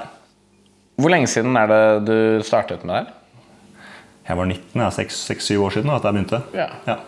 Hvor 1.01 1.09
lenge 1.09 1.31
siden 1.31 1.57
er 1.57 1.71
det 1.73 1.81
du 2.05 2.15
startet 2.45 2.85
med 2.85 2.93
det? 2.93 3.01
her? 3.01 3.17
Jeg 4.29 4.37
var 4.37 4.45
19, 4.45 4.77
jeg 4.77 4.85
er 4.85 5.39
6-7 5.41 5.65
år 5.65 5.73
siden 5.79 5.95
at 5.95 6.05
jeg 6.05 6.19
begynte. 6.19 6.41
Ja. 6.53 6.67
Ja. 6.85 6.99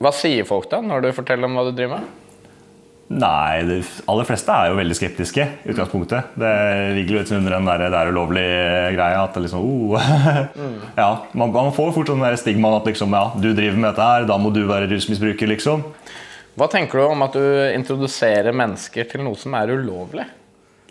Hva 0.00 0.14
sier 0.16 0.48
folk 0.48 0.70
da, 0.72 0.80
når 0.80 1.04
du 1.04 1.10
forteller 1.20 1.50
om 1.50 1.58
hva 1.58 1.66
du 1.68 1.74
driver 1.76 2.00
med? 2.00 2.27
Nei, 3.08 3.62
de 3.64 3.78
aller 4.12 4.26
fleste 4.28 4.52
er 4.52 4.68
jo 4.68 4.76
veldig 4.76 4.96
skeptiske 4.98 5.44
i 5.64 5.70
utgangspunktet. 5.72 6.34
Det 6.36 6.50
ligger 6.98 7.16
jo 7.16 7.20
litt 7.22 7.30
under 7.32 7.54
den 7.56 7.68
der, 7.70 7.84
det 7.88 8.00
er 8.00 8.10
ulovlig-greia. 8.12 9.22
At 9.22 9.36
det 9.36 9.46
liksom 9.46 9.64
oh. 9.64 10.10
ja, 11.02 11.08
man, 11.32 11.54
man 11.54 11.72
får 11.76 11.94
fort 11.96 12.12
sånn 12.12 12.24
der 12.26 12.36
stigma 12.36 12.74
at 12.76 12.90
liksom, 12.90 13.16
ja, 13.16 13.30
du 13.40 13.54
driver 13.54 13.78
med 13.80 13.88
dette 13.88 14.08
her, 14.10 14.26
da 14.28 14.36
må 14.40 14.52
du 14.52 14.60
være 14.68 14.90
rusmisbruker, 14.92 15.48
liksom. 15.54 15.86
Hva 16.58 16.68
tenker 16.68 17.00
du 17.00 17.06
om 17.06 17.24
at 17.24 17.38
du 17.38 17.46
introduserer 17.70 18.52
mennesker 18.56 19.08
til 19.08 19.24
noe 19.24 19.40
som 19.40 19.56
er 19.56 19.72
ulovlig? 19.72 20.26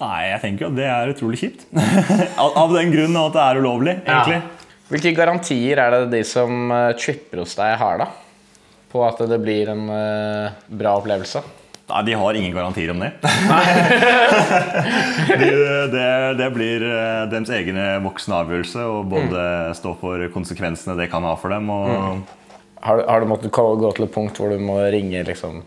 Nei, 0.01 0.21
jeg 0.31 0.41
tenker 0.41 0.65
jo 0.65 0.71
at 0.71 0.77
det 0.77 0.89
er 0.89 1.13
utrolig 1.13 1.41
kjipt. 1.41 1.67
av, 2.41 2.73
den 2.73 2.93
grunn 2.93 3.21
at 3.21 3.37
det 3.37 3.43
er 3.43 3.61
ulovlig, 3.61 3.95
egentlig. 4.07 4.41
Hvilke 4.89 5.13
garantier 5.17 5.83
er 5.83 5.93
det 5.93 6.01
de 6.15 6.23
som 6.25 6.71
eh, 6.71 6.95
tripper 6.97 7.43
hos 7.43 7.53
deg 7.59 7.75
har 7.77 8.01
da? 8.01 8.09
På 8.89 9.03
at 9.05 9.21
det 9.27 9.41
blir 9.43 9.69
en 9.73 9.85
eh, 9.91 10.59
bra 10.81 10.97
opplevelse? 11.01 11.45
Nei, 11.87 12.01
de 12.03 12.13
har 12.19 12.35
ingen 12.35 12.51
garantier 12.51 12.89
om 12.91 12.99
det. 12.99 13.13
de, 15.39 15.51
det, 15.93 16.07
det 16.39 16.47
blir 16.55 16.83
eh, 16.83 17.21
deres 17.31 17.51
egne 17.55 17.85
voksne 18.03 18.35
avgjørelse 18.41 18.83
å 18.83 18.97
både 19.07 19.43
stå 19.77 19.93
for 20.01 20.25
konsekvensene 20.33 20.97
det 20.99 21.07
kan 21.13 21.23
ha 21.27 21.31
for 21.39 21.53
dem. 21.55 21.69
Og, 21.71 22.25
Har, 22.83 22.99
du- 22.99 23.07
har 23.07 23.23
du 23.23 23.29
måttet 23.31 23.51
gå 23.55 23.91
til 23.95 24.05
et 24.07 24.13
punkt 24.13 24.37
hvor 24.39 24.51
du 24.53 24.59
må 24.61 24.75
ringe 24.93 25.23
liksom, 25.27 25.61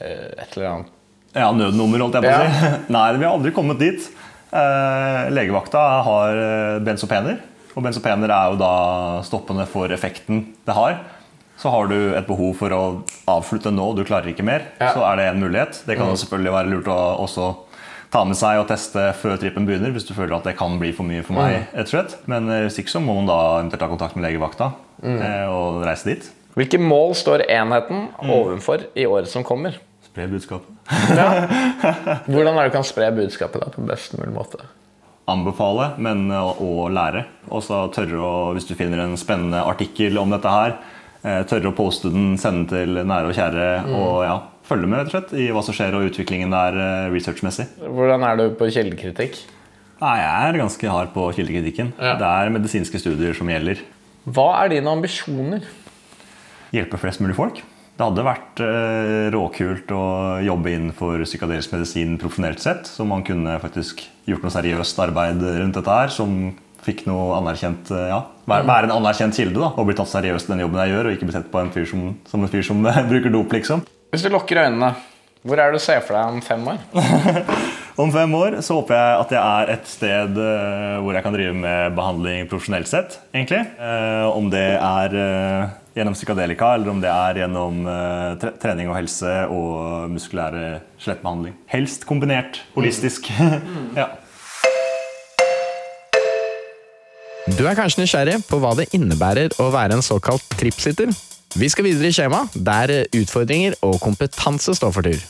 eh, 0.00 0.32
et 0.40 0.56
eller 0.56 0.70
annet? 0.72 0.90
Ja, 1.36 1.52
nødnummer, 1.54 2.02
holdt 2.06 2.16
jeg 2.18 2.24
på 2.26 2.32
å 2.32 2.40
si. 2.40 2.72
Nei, 2.96 3.04
vi 3.20 3.24
har 3.28 3.36
aldri 3.36 3.52
kommet 3.54 3.78
dit. 3.84 4.08
Eh, 4.50 5.28
legevakta 5.30 5.84
har 6.08 6.40
eh, 6.40 6.80
benzopener, 6.88 7.36
og 7.76 7.84
benzopener 7.86 8.32
er 8.34 8.48
jo 8.50 8.58
da 8.64 8.72
stoppende 9.28 9.68
for 9.70 9.92
effekten 9.94 10.40
det 10.66 10.74
har. 10.74 10.96
Så 11.60 11.68
har 11.68 11.90
du 11.90 11.96
et 12.16 12.24
behov 12.24 12.54
for 12.56 12.72
å 12.72 12.82
avslutte 13.28 13.72
nå, 13.74 13.90
du 13.96 14.00
klarer 14.08 14.32
ikke 14.32 14.46
mer, 14.46 14.70
Ja. 14.80 14.94
så 14.94 15.04
er 15.10 15.20
det 15.20 15.26
en 15.28 15.42
mulighet. 15.42 15.82
Det 15.84 15.98
kan 15.98 16.08
mm. 16.08 16.16
selvfølgelig 16.22 16.54
være 16.54 16.72
lurt 16.72 16.88
å 16.88 17.00
også 17.20 17.50
ta 18.10 18.24
med 18.24 18.38
seg 18.40 18.62
og 18.62 18.66
teste 18.70 19.10
før 19.20 19.36
trippen 19.38 19.68
begynner, 19.68 19.92
hvis 19.94 20.08
du 20.08 20.14
føler 20.16 20.38
at 20.38 20.48
det 20.48 20.56
kan 20.58 20.78
bli 20.80 20.90
for 20.96 21.06
mye 21.06 21.22
for 21.26 21.36
meg. 21.36 21.68
rett 21.74 21.84
og 21.84 21.92
slett. 21.92 22.16
Men 22.32 22.48
eh, 22.48 22.64
hvis 22.64 22.80
ikke 22.80 22.96
så 22.96 23.04
må 23.04 23.18
man 23.20 23.28
da 23.28 23.38
eventuelt 23.60 23.84
ta 23.84 23.90
kontakt 23.92 24.16
med 24.16 24.24
legevakta 24.24 24.72
mm. 25.04 25.20
og 25.52 25.84
reise 25.84 26.08
dit. 26.08 26.32
Hvilke 26.56 26.80
mål 26.82 27.14
står 27.14 27.44
enheten 27.46 28.08
overfor 28.24 28.88
i 28.98 29.06
året 29.06 29.30
som 29.30 29.44
kommer? 29.46 29.76
Spre 30.08 30.26
budskapet. 30.32 30.72
Hvordan 32.32 32.56
er 32.56 32.64
det 32.64 32.70
du 32.72 32.74
kan 32.80 32.88
spre 32.88 33.12
budskapet 33.14 33.62
da, 33.62 33.68
på 33.70 33.84
best 33.86 34.16
mulig 34.18 34.32
måte? 34.34 34.64
anbefale, 35.30 35.92
men 36.02 36.24
å, 36.34 36.54
å 36.58 36.88
lære. 36.90 37.24
Og 37.54 37.62
så 37.62 37.84
tørre 37.94 38.18
å, 38.18 38.32
hvis 38.56 38.66
du 38.68 38.74
finner 38.78 39.04
en 39.04 39.18
spennende 39.20 39.62
artikkel 39.62 40.18
om 40.18 40.32
dette 40.34 40.50
her, 40.50 40.74
eh, 40.74 40.96
tørre 41.22 41.70
å 41.70 41.76
poste 41.76 42.12
den, 42.12 42.32
sende 42.40 42.70
til 42.70 43.02
nære 43.04 43.28
og 43.28 43.36
kjære, 43.36 43.68
og 43.92 44.20
ja, 44.24 44.36
følge 44.70 44.88
med 44.88 45.02
rett 45.02 45.10
og 45.10 45.16
slett 45.16 45.34
i 45.36 45.48
hva 45.54 45.62
som 45.66 45.76
skjer 45.76 45.96
og 45.98 46.06
utviklingen 46.10 46.54
der 46.54 46.78
eh, 46.80 47.08
researchmessig. 47.12 47.66
Hvordan 47.82 48.24
er 48.26 48.38
du 48.40 48.46
på 48.58 48.70
kildekritikk? 48.72 49.42
Nei, 50.00 50.14
jeg 50.22 50.48
er 50.48 50.60
ganske 50.62 50.92
hard 50.94 51.10
på 51.12 51.26
kildekritikken. 51.36 51.92
Ja. 52.00 52.14
Det 52.20 52.28
er 52.28 52.54
medisinske 52.54 53.02
studier 53.02 53.36
som 53.36 53.50
gjelder. 53.52 53.82
Hva 54.30 54.48
er 54.62 54.72
dine 54.76 54.94
ambisjoner? 54.94 55.66
hjelpe 56.70 57.00
flest 57.02 57.22
mulig 57.22 57.34
folk. 57.34 57.60
Det 57.98 58.06
hadde 58.06 58.24
vært 58.24 58.60
eh, 58.64 59.26
råkult 59.34 59.90
å 59.92 60.04
jobbe 60.46 60.72
innenfor 60.72 61.20
psykadelisk 61.26 61.74
medisin 61.74 62.14
profesjonelt 62.20 62.62
sett. 62.62 62.88
Så 62.88 63.04
man 63.08 63.24
kunne 63.26 63.58
faktisk 63.60 64.06
gjort 64.30 64.46
noe 64.46 64.54
seriøst 64.54 65.02
arbeid 65.04 65.42
rundt 65.44 65.76
dette 65.76 65.98
her 65.98 66.14
som 66.14 66.38
fikk 66.84 67.04
noe 67.08 67.34
anerkjent 67.38 67.92
eh, 67.94 68.08
ja, 68.12 68.22
være, 68.50 68.88
en 68.88 68.96
anerkjent 68.96 69.36
kilde 69.36 69.58
da, 69.58 69.72
og 69.74 69.88
bli 69.88 69.96
tatt 69.98 70.12
seriøst 70.12 70.48
i 70.48 70.54
den 70.54 70.64
jobben 70.64 70.82
jeg 70.84 70.94
gjør, 70.94 71.08
og 71.10 71.16
ikke 71.16 71.28
bli 71.30 71.36
sett 71.36 71.50
på 71.52 71.62
en 71.62 71.72
fyr 71.74 71.86
som, 71.90 72.08
som 72.30 72.44
en 72.44 72.52
fyr 72.52 72.66
som 72.66 72.82
bruker 73.12 73.34
dop, 73.34 73.56
liksom. 73.58 73.84
Hvis 74.10 74.26
du 74.26 74.32
lukker 74.32 74.64
øynene, 74.64 74.94
hvor 75.46 75.60
er 75.60 75.70
det 75.70 75.80
du 75.80 75.84
ser 75.84 76.02
for 76.04 76.18
deg 76.18 76.34
om 76.34 76.42
fem 76.44 76.66
år? 76.68 76.80
Om 78.00 78.08
fem 78.14 78.32
år 78.32 78.54
så 78.64 78.78
håper 78.78 78.96
jeg 78.96 79.16
at 79.20 79.32
jeg 79.34 79.40
er 79.40 79.70
et 79.74 79.88
sted 79.90 80.38
eh, 80.40 80.94
hvor 81.04 81.16
jeg 81.16 81.24
kan 81.24 81.34
drive 81.34 81.56
med 81.56 81.96
behandling 81.98 82.46
profesjonelt 82.48 82.88
sett. 82.88 83.18
egentlig. 83.34 83.60
Eh, 83.76 84.28
om 84.30 84.48
det 84.52 84.68
er 84.78 85.16
eh, 85.20 85.74
gjennom 85.98 86.16
psykadelika, 86.16 86.70
eller 86.78 86.92
om 86.94 87.02
det 87.02 87.10
er 87.12 87.42
gjennom 87.42 87.82
eh, 87.90 88.46
trening 88.62 88.88
og 88.88 88.96
helse 88.96 89.34
og 89.52 90.08
muskulære 90.14 90.80
skjelettbehandling. 91.02 91.58
Helst 91.72 92.06
kombinert. 92.08 92.62
Holistisk. 92.76 93.28
ja. 94.00 94.08
Du 97.60 97.66
er 97.68 97.76
kanskje 97.76 98.00
nysgjerrig 98.00 98.38
på 98.48 98.56
hva 98.56 98.70
det 98.72 98.86
innebærer 98.96 99.52
å 99.60 99.66
være 99.68 99.98
en 99.98 100.00
såkalt 100.00 100.46
tripsitter? 100.56 101.10
Vi 101.60 101.66
skal 101.68 101.84
videre 101.84 102.08
i 102.08 102.14
skjemaet, 102.16 102.54
der 102.56 102.88
utfordringer 103.18 103.74
og 103.84 103.98
kompetanse 104.00 104.72
står 104.78 104.94
for 104.94 105.04
tur. 105.04 105.20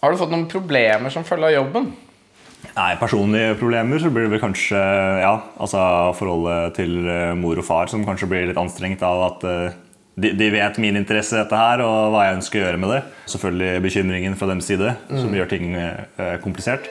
Har 0.00 0.14
du 0.14 0.16
fått 0.16 0.32
noen 0.32 0.46
problemer 0.48 1.12
som 1.12 1.26
følge 1.28 1.50
av 1.50 1.54
jobben? 1.58 1.90
Nei, 2.70 2.88
personlige 2.96 3.58
problemer 3.60 4.00
så 4.00 4.08
blir 4.08 4.24
det 4.24 4.32
vel 4.32 4.40
kanskje 4.46 4.80
ja, 5.20 5.34
altså 5.60 5.82
forholdet 6.16 6.78
til 6.80 7.04
eh, 7.04 7.36
mor 7.36 7.60
og 7.60 7.68
far 7.68 7.92
som 7.92 8.08
kanskje 8.08 8.30
blir 8.32 8.48
litt 8.48 8.62
anstrengt 8.62 9.04
av 9.04 9.26
at 9.26 9.44
eh, 9.44 9.76
de, 10.16 10.32
de 10.40 10.50
vet 10.56 10.80
min 10.80 10.96
interesse 10.96 11.36
i 11.36 11.42
dette 11.42 11.60
her 11.66 11.84
og 11.84 12.16
hva 12.16 12.30
jeg 12.30 12.38
ønsker 12.38 12.62
å 12.62 12.64
gjøre 12.64 12.80
med 12.80 12.94
det. 12.96 13.04
Selvfølgelig 13.34 13.84
bekymringen 13.90 14.40
fra 14.40 14.48
deres 14.54 14.72
side, 14.72 14.96
som 15.12 15.36
gjør 15.36 15.52
ting 15.52 15.76
eh, 15.76 16.38
komplisert. 16.40 16.88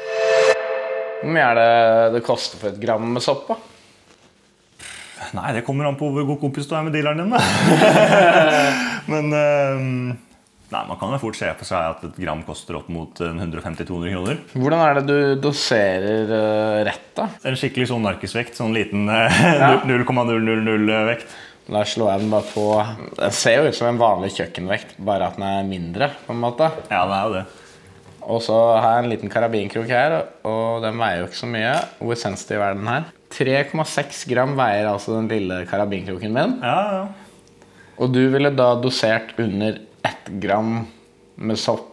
Hvor 1.25 1.33
mye 1.33 1.45
er 1.49 1.57
det 1.57 1.69
det 2.19 2.25
koster 2.27 2.61
for 2.61 2.69
et 2.69 2.77
gram 2.83 3.01
med 3.15 3.23
sopp? 3.25 3.47
da? 3.49 3.57
Nei, 5.33 5.49
det 5.55 5.63
kommer 5.65 5.87
an 5.89 5.97
på 5.97 6.11
hvor 6.13 6.27
god 6.27 6.37
kompis 6.43 6.67
du 6.69 6.75
er 6.77 6.85
med 6.85 6.93
dealeren 6.93 7.23
din. 7.25 7.33
Men 9.11 9.33
eh, 9.33 10.21
Nei, 10.65 10.81
man 10.89 10.97
kan 10.99 11.11
jo 11.13 11.19
fort 11.21 11.37
se 11.37 11.49
for 11.59 11.67
seg 11.67 11.91
at 11.93 12.03
et 12.07 12.15
gram 12.19 12.39
koster 12.45 12.77
opp 12.79 12.87
mot 12.93 13.19
eh, 13.23 13.33
150-200 13.37 14.13
kroner. 14.13 14.39
Hvordan 14.53 14.81
er 14.85 14.97
det 14.99 15.03
du 15.09 15.41
doserer 15.47 16.31
eh, 16.37 16.77
rett, 16.87 17.09
da? 17.17 17.27
En 17.47 17.57
skikkelig 17.59 17.89
sånn 17.91 18.05
narkisvekt. 18.05 18.57
Sånn 18.59 18.73
liten 18.75 19.05
eh, 19.09 19.41
0,000-vekt. 19.89 21.35
Da 21.65 21.81
slår 21.89 22.11
jeg 22.11 22.21
den 22.21 22.29
bare 22.33 22.45
på 22.51 22.65
Den 23.17 23.31
ser 23.33 23.55
jo 23.63 23.69
ut 23.71 23.77
som 23.77 23.87
en 23.89 23.97
vanlig 24.01 24.35
kjøkkenvekt, 24.35 24.97
bare 25.01 25.31
at 25.31 25.39
den 25.39 25.47
er 25.47 25.63
mindre. 25.69 26.11
på 26.27 26.33
en 26.35 26.43
måte. 26.43 26.67
Ja, 26.91 27.05
det 27.09 27.15
er 27.17 27.23
jo 27.31 27.37
det. 27.39 27.45
Og 28.25 28.41
så 28.41 28.55
har 28.81 28.95
jeg 28.95 29.03
en 29.03 29.11
liten 29.11 29.29
karabinkrok 29.31 29.89
her, 29.91 30.15
og 30.47 30.81
den 30.81 30.97
veier 30.97 31.21
jo 31.21 31.27
ikke 31.29 31.37
så 31.43 31.49
mye. 31.49 31.73
Hvor 31.99 32.17
sensitiv 32.17 32.63
er 32.65 32.73
den 32.77 32.89
her? 32.89 33.05
3,6 33.35 34.23
gram 34.31 34.55
veier 34.57 34.87
altså 34.89 35.17
den 35.19 35.27
lille 35.29 35.59
karabinkroken 35.69 36.33
min. 36.33 36.55
Ja, 36.65 36.79
ja. 36.95 37.03
Og 38.01 38.11
du 38.11 38.23
ville 38.33 38.49
da 38.51 38.73
dosert 38.81 39.35
under 39.39 39.77
1 40.07 40.31
gram 40.43 40.81
med 41.37 41.59
sopp. 41.61 41.91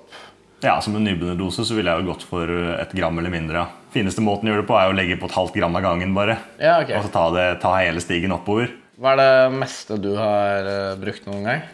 Ja, 0.62 0.76
Som 0.80 0.94
en 0.94 1.04
nybegynnerdose 1.04 1.64
så 1.66 1.74
ville 1.74 1.90
jeg 1.90 2.04
jo 2.04 2.12
gått 2.12 2.24
for 2.26 2.46
1 2.78 2.92
gram 2.94 3.18
eller 3.18 3.34
mindre. 3.34 3.66
Fineste 3.94 4.22
måten 4.22 4.48
å 4.48 4.52
gjøre 4.54 4.62
det 4.62 4.70
på 4.70 4.78
er 4.78 4.90
å 4.92 4.96
legge 4.96 5.18
på 5.18 5.26
et 5.28 5.36
halvt 5.36 5.56
gram 5.58 5.76
av 5.76 5.82
gangen. 5.84 6.14
bare. 6.14 6.38
Ja, 6.62 6.78
ok. 6.80 6.94
Og 6.96 7.06
så 7.08 7.12
ta, 7.12 7.24
det, 7.34 7.46
ta 7.64 7.74
hele 7.80 8.00
stigen 8.02 8.34
oppover. 8.34 8.70
Hva 9.02 9.14
er 9.16 9.20
det 9.22 9.58
meste 9.58 9.98
du 9.98 10.12
har 10.14 10.68
eh, 10.70 10.98
brukt 11.02 11.26
noen 11.26 11.48
gang? 11.48 11.64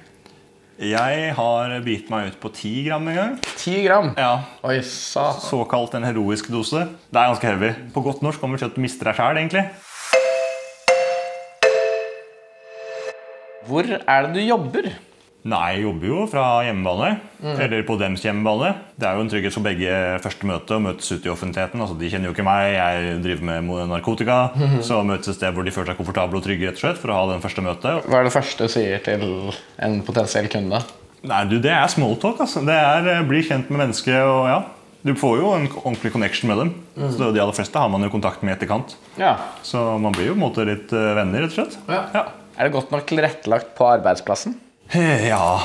Jeg 0.79 1.33
har 1.35 1.73
bitt 1.83 2.07
meg 2.07 2.29
ut 2.31 2.37
på 2.39 2.53
10 2.55 2.85
gram 2.87 3.09
en 3.11 3.17
gang. 3.19 3.33
10 3.59 3.81
gram? 3.83 4.13
Ja, 4.15 4.45
Oi, 4.63 4.77
satan. 4.87 5.41
Såkalt 5.43 5.97
en 5.99 6.07
heroisk 6.07 6.53
dose. 6.55 6.85
Det 7.11 7.19
er 7.19 7.33
ganske 7.33 7.51
heavy. 7.51 7.73
På 7.91 8.05
godt 8.05 8.23
norsk 8.23 8.39
kommer 8.39 8.55
det 8.55 8.63
til 8.63 8.71
at 8.71 8.77
du 8.79 8.85
mister 8.85 9.11
deg 9.11 9.19
sjæl, 9.19 9.41
egentlig. 9.43 9.65
Hvor 13.67 13.91
er 13.91 14.29
det 14.29 14.37
du 14.37 14.41
jobber? 14.47 14.87
Nei, 15.47 15.77
jeg 15.77 15.85
jobber 15.85 16.09
jo 16.11 16.23
fra 16.29 16.45
hjemmebane. 16.67 17.09
Eller 17.63 17.85
på 17.87 17.95
dems 18.01 18.25
hjemmebane. 18.27 18.73
Det 18.99 19.07
er 19.07 19.17
jo 19.17 19.23
en 19.23 19.31
trygghet 19.31 19.55
for 19.55 19.65
begge 19.65 19.93
første 20.25 20.49
møte 20.51 20.77
å 20.77 20.83
møtes 20.83 21.13
ute 21.15 21.29
i 21.29 21.33
offentligheten. 21.33 21.81
Altså, 21.85 21.95
de 22.01 22.11
kjenner 22.11 22.29
jo 22.29 22.35
ikke 22.35 22.47
meg, 22.49 22.73
jeg 22.75 23.21
driver 23.25 23.61
med 23.63 23.85
narkotika. 23.93 24.39
Så 24.85 24.99
møtes 25.07 25.31
et 25.31 25.39
sted 25.39 25.55
hvor 25.55 25.65
de 25.65 25.73
føler 25.73 25.93
seg 25.93 26.01
komfortable 26.01 26.41
og 26.41 26.45
trygge 26.45 26.69
rett 26.69 26.81
og 26.81 26.83
slett 26.83 27.01
for 27.01 27.15
å 27.15 27.21
ha 27.21 27.29
den 27.31 27.45
første 27.45 27.65
møtet. 27.65 28.09
Hva 28.11 28.21
er 28.21 28.29
det 28.29 28.35
første 28.35 28.67
du 28.67 28.75
sier 28.75 29.05
til 29.07 29.25
en 29.87 30.01
potensiell 30.05 30.51
kunde? 30.53 30.83
Nei, 31.29 31.41
du, 31.51 31.57
det 31.63 31.73
er 31.75 31.87
smalltalk. 31.91 32.43
Altså. 32.45 32.67
Det 32.67 32.75
er 32.75 33.09
eh, 33.15 33.25
bli 33.27 33.41
kjent 33.47 33.71
med 33.73 33.87
mennesket 33.87 34.19
og 34.19 34.45
ja. 34.51 34.59
Du 35.07 35.13
får 35.17 35.39
jo 35.39 35.51
en 35.55 35.69
ordentlig 35.79 36.11
connection 36.13 36.51
med 36.51 36.59
dem. 36.59 36.71
Så 37.15 37.31
De 37.31 37.39
aller 37.41 37.55
fleste 37.55 37.79
har 37.79 37.89
man 37.91 38.03
jo 38.03 38.11
kontakt 38.13 38.43
med 38.43 38.53
i 38.53 38.57
etterkant. 38.59 38.97
Ja. 39.17 39.37
Så 39.63 39.81
man 40.03 40.13
blir 40.13 40.33
jo 40.33 40.35
på 40.35 40.41
en 40.43 40.45
måte 40.49 40.67
litt 40.67 40.93
eh, 40.93 41.13
venner, 41.17 41.47
rett 41.47 41.55
og 41.55 41.61
slett. 41.63 41.79
Ja. 41.87 42.25
Er 42.59 42.67
det 42.67 42.75
godt 42.75 42.91
nok 42.91 43.07
tilrettelagt 43.07 43.77
på 43.79 43.87
arbeidsplassen? 43.87 44.59
Eh, 44.93 45.29
Ja 45.29 45.61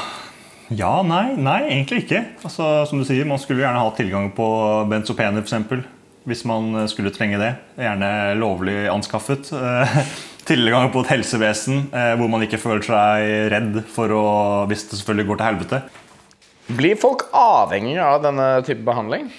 Ja, 0.73 0.93
nei, 1.05 1.36
nei, 1.38 1.59
egentlig 1.69 2.03
ikke. 2.05 2.23
Altså, 2.43 2.86
som 2.89 2.99
du 2.99 3.05
sier, 3.05 3.25
Man 3.29 3.39
skulle 3.39 3.62
gjerne 3.63 3.79
ha 3.83 3.91
tilgang 3.95 4.31
på 4.36 4.47
benzopener, 4.89 5.43
f.eks. 5.45 5.83
Hvis 6.27 6.43
man 6.47 6.73
eh, 6.75 6.88
skulle 6.91 7.12
trenge 7.13 7.39
det. 7.39 7.53
Gjerne 7.77 8.33
lovlig 8.39 8.88
anskaffet. 8.91 9.51
Eh, 9.53 9.97
Tilgang 10.49 10.89
på 10.91 10.99
et 11.05 11.12
helsevesen 11.13 11.86
hvor 12.19 12.27
man 12.27 12.41
ikke 12.43 12.57
føler 12.59 12.83
seg 12.83 13.27
redd 13.53 13.77
for 13.88 14.12
å, 14.12 14.23
hvis 14.67 14.81
det 14.89 14.97
selvfølgelig 14.99 15.27
går 15.29 15.38
til 15.39 15.47
helvete. 15.47 15.77
Blir 16.75 16.97
folk 16.99 17.23
avhengige 17.31 18.03
av 18.03 18.25
denne 18.25 18.47
type 18.67 18.83
behandling? 18.83 19.29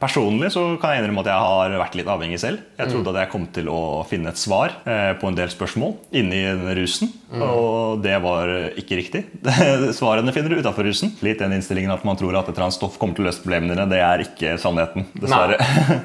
Personlig 0.00 0.52
så 0.54 0.62
kan 0.80 0.92
jeg 0.94 1.02
innrømme 1.02 1.24
at 1.24 1.30
jeg 1.32 1.46
har 1.46 1.74
vært 1.80 1.96
litt 1.98 2.10
avhengig 2.12 2.38
selv. 2.42 2.60
Jeg 2.78 2.92
trodde 2.92 3.10
at 3.14 3.18
jeg 3.24 3.30
kom 3.32 3.46
til 3.56 3.68
å 3.72 3.80
finne 4.08 4.30
et 4.30 4.38
svar 4.40 4.76
eh, 4.84 5.10
på 5.20 5.28
en 5.28 5.36
del 5.38 5.50
spørsmål 5.52 5.96
inni 6.20 6.42
den 6.46 6.70
rusen. 6.78 7.10
Og 7.34 8.00
det 8.04 8.14
var 8.22 8.52
ikke 8.80 9.00
riktig. 9.00 9.24
Svarene 9.98 10.32
finner 10.36 10.54
du 10.54 10.60
utafor 10.62 10.86
rusen. 10.86 11.12
Litt 11.26 11.42
den 11.42 11.56
innstillingen 11.58 11.92
at 11.94 12.04
man 12.06 12.18
tror 12.20 12.36
at 12.38 12.48
et 12.48 12.54
eller 12.54 12.68
annet 12.68 12.78
stoff 12.78 12.98
kommer 13.00 13.18
til 13.18 13.26
å 13.26 13.30
løse 13.30 13.42
problemene 13.44 13.74
dine. 13.74 13.88
Det 13.90 14.00
er 14.04 14.24
ikke 14.28 14.56
sannheten, 14.62 15.08
dessverre. 15.18 15.58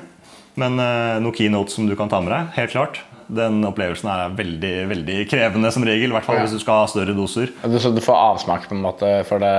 Men 0.62 0.80
eh, 0.80 1.17
noen 1.24 1.36
keynotes 1.36 1.76
som 1.76 1.88
du 1.89 1.95
kan 2.00 2.08
ta 2.12 2.21
med 2.24 2.32
deg, 2.32 2.54
helt 2.60 2.71
klart. 2.76 3.02
Den 3.26 3.58
opplevelsen 3.65 4.08
er 4.12 4.36
veldig 4.38 4.74
veldig 4.91 5.17
krevende 5.32 5.71
som 5.74 5.84
regel. 5.88 6.12
I 6.12 6.15
hvert 6.19 6.28
fall 6.28 6.38
Ja. 6.38 6.45
hvis 6.45 6.54
du 6.56 6.62
skal 6.62 6.84
ha 6.84 6.88
større 6.91 7.15
doser. 7.17 7.50
Du, 7.65 7.80
så 7.82 7.89
du 7.95 8.00
får 8.06 8.19
avsmak 8.36 8.67
på 8.69 8.76
en 8.78 8.84
måte 8.86 9.10
for 9.28 9.41
det 9.41 9.54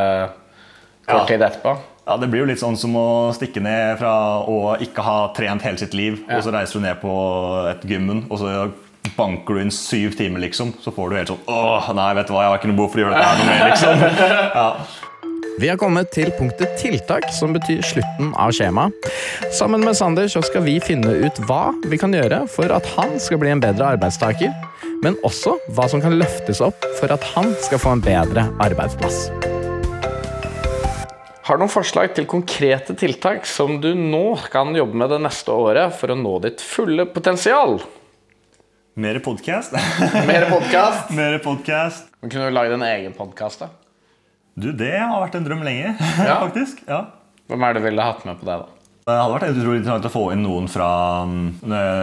kort 1.06 1.28
tid 1.30 1.42
etterpå? 1.42 1.72
Ja, 1.74 1.95
Det 2.06 2.28
blir 2.30 2.44
jo 2.44 2.46
litt 2.46 2.60
sånn 2.62 2.76
som 2.78 2.94
å 2.94 3.06
stikke 3.34 3.58
ned 3.64 3.96
fra 3.98 4.12
å 4.46 4.76
ikke 4.82 5.02
ha 5.02 5.16
trent 5.34 5.64
hele 5.66 5.80
sitt 5.80 5.94
liv, 5.98 6.20
og 6.30 6.42
så 6.44 6.52
reiser 6.54 6.78
du 6.78 6.84
ned 6.86 7.00
på 7.02 7.14
et 7.72 7.82
gymmen, 7.90 8.24
og 8.30 8.38
så 8.38 8.52
banker 9.16 9.58
du 9.58 9.62
inn 9.64 9.74
syv 9.74 10.14
timer, 10.18 10.42
liksom. 10.44 10.72
Så 10.82 10.92
får 10.94 11.10
du 11.10 11.16
helt 11.18 11.30
sånn 11.32 11.50
Åh, 11.50 11.90
nei, 11.98 12.12
vet 12.18 12.30
du 12.30 12.34
hva, 12.34 12.44
jeg 12.44 12.52
har 12.52 12.60
ikke 12.60 12.70
noe 12.70 12.78
behov 12.78 12.94
for 12.94 13.00
å 13.00 13.04
gjøre 13.04 13.18
dette 13.18 13.26
her 13.26 13.42
noe 13.42 13.50
mer, 13.50 13.66
liksom. 13.72 14.06
Ja. 14.60 14.70
Vi 15.56 15.70
har 15.70 15.78
kommet 15.80 16.10
til 16.12 16.28
punktet 16.36 16.74
tiltak, 16.76 17.30
som 17.32 17.54
betyr 17.56 17.80
slutten 17.86 18.34
av 18.36 18.52
skjemaet. 18.52 19.08
Sammen 19.56 19.86
med 19.86 19.96
Sander 19.96 20.28
så 20.28 20.42
skal 20.44 20.66
vi 20.66 20.76
finne 20.84 21.14
ut 21.24 21.40
hva 21.48 21.70
vi 21.88 21.96
kan 22.00 22.12
gjøre 22.12 22.42
for 22.52 22.74
at 22.76 22.86
han 22.98 23.16
skal 23.22 23.40
bli 23.40 23.54
en 23.54 23.64
bedre 23.64 23.96
arbeidstaker, 23.96 24.52
men 25.00 25.16
også 25.24 25.56
hva 25.72 25.88
som 25.88 26.04
kan 26.04 26.18
løftes 26.20 26.60
opp 26.64 26.86
for 27.00 27.14
at 27.14 27.24
han 27.32 27.54
skal 27.64 27.80
få 27.80 27.96
en 27.96 28.04
bedre 28.04 28.50
arbeidsplass. 28.68 29.30
Har 31.46 31.56
du 31.58 31.62
noen 31.62 31.70
forslag 31.70 32.10
til 32.16 32.26
konkrete 32.26 32.94
tiltak 32.98 33.44
som 33.46 33.76
du 33.82 33.92
nå 33.94 34.24
kan 34.50 34.72
jobbe 34.74 34.98
med 34.98 35.12
det 35.14 35.20
neste 35.22 35.54
året 35.54 35.94
for 35.94 36.10
å 36.10 36.16
nå 36.18 36.32
ditt 36.42 36.62
fulle 36.64 37.06
potensial? 37.06 37.78
Mer 38.98 39.20
podkast. 39.22 39.76
Mer 40.26 40.48
podkast? 40.50 41.10
Mer 41.14 41.36
podkast. 41.44 42.08
Kunne 42.24 42.48
du 42.48 42.54
lagd 42.56 42.74
en 42.78 42.86
egen 42.88 43.12
podkast, 43.14 43.62
da? 43.62 43.68
Du, 44.56 44.70
det 44.72 44.94
har 44.96 45.20
vært 45.20 45.36
en 45.38 45.44
drøm 45.46 45.62
lenge, 45.66 45.92
Ja. 46.30 46.38
faktisk. 46.46 46.80
Ja. 46.88 47.02
Hvem 47.46 47.62
er 47.68 47.76
det 47.76 47.82
du 47.84 47.86
ville 47.90 48.08
hatt 48.08 48.24
med 48.26 48.40
på 48.40 48.48
det, 48.48 48.56
da? 48.64 48.72
Det 49.06 49.14
hadde 49.14 49.34
vært 49.36 49.52
utrolig 49.52 49.78
interessant 49.84 50.08
å 50.08 50.10
få 50.10 50.22
inn 50.34 50.40
noen 50.42 50.64
fra 50.66 50.88
um, 51.28 51.36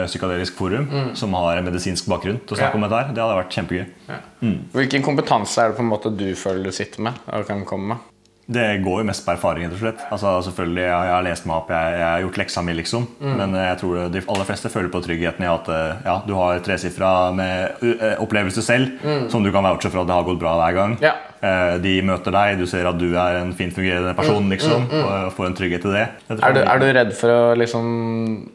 Psykadelisk 0.07 0.55
forum 0.55 0.85
som 1.19 1.33
har 1.35 1.59
en 1.59 1.65
medisinsk 1.67 2.07
bakgrunn 2.07 2.37
til 2.45 2.55
å 2.55 2.61
snakke 2.61 2.77
Ja. 2.77 2.79
om 2.79 2.85
dette 2.85 3.01
her. 3.01 3.09
Det 3.17 3.23
hadde 3.25 3.39
vært 3.41 3.57
kjempegøy. 3.57 4.53
Hvilken 4.77 5.03
kompetanse 5.03 5.59
er 5.65 5.73
det 5.73 5.79
på 5.81 5.83
en 5.83 5.91
måte 5.91 6.13
du 6.15 6.29
føler 6.39 6.63
du 6.63 6.71
sitter 6.71 7.03
med? 7.09 7.19
og 7.27 7.43
kan 7.49 7.65
komme 7.67 7.91
med? 7.97 8.12
Det 8.45 8.65
går 8.83 9.01
jo 9.01 9.07
mest 9.07 9.23
på 9.23 9.31
erfaring, 9.31 9.67
rett 9.67 9.75
og 9.77 9.81
slett. 9.81 10.01
Altså, 10.11 10.33
selvfølgelig, 10.49 10.83
jeg, 10.83 11.07
jeg 11.07 11.15
har 11.15 11.25
lest 11.27 11.45
meg 11.47 11.55
opp, 11.61 11.69
jeg, 11.71 11.97
jeg 11.99 12.07
har 12.07 12.23
gjort 12.25 12.39
leksa 12.41 12.63
mi, 12.65 12.75
liksom. 12.75 13.05
Men 13.23 13.55
eh, 13.55 13.67
jeg 13.69 13.81
tror 13.83 13.99
de 14.13 14.23
aller 14.35 14.49
fleste 14.49 14.71
føler 14.73 14.91
på 14.93 15.03
tryggheten 15.05 15.45
i 15.45 15.51
at 15.51 15.69
eh, 15.71 16.07
ja, 16.09 16.17
du 16.27 16.33
har 16.37 16.63
tresifra 16.65 17.11
med 17.35 17.83
uh, 17.85 18.09
opplevelse 18.23 18.63
selv, 18.65 18.97
som 19.31 19.45
du 19.45 19.51
kan 19.53 19.63
vouche 19.63 19.87
for 19.87 20.03
at 20.03 20.09
det 20.09 20.17
har 20.17 20.27
gått 20.27 20.41
bra 20.43 20.57
hver 20.59 20.75
gang. 20.75 20.97
Ja. 21.03 21.15
Eh, 21.43 21.75
de 21.83 21.97
møter 22.07 22.31
deg, 22.31 22.59
du 22.61 22.67
ser 22.69 22.87
at 22.87 22.99
du 22.99 23.09
er 23.19 23.41
en 23.41 23.51
fint 23.57 23.73
fungerende 23.75 24.13
person, 24.15 24.47
liksom, 24.51 24.85
og 24.95 25.31
får 25.35 25.49
en 25.49 25.57
trygghet 25.57 25.87
i 25.89 25.95
det. 25.97 26.03
Er 26.37 26.55
du, 26.55 26.61
er 26.63 26.79
du 26.79 26.85
redd 26.99 27.15
for 27.19 27.33
å, 27.33 27.41
liksom, 27.59 27.87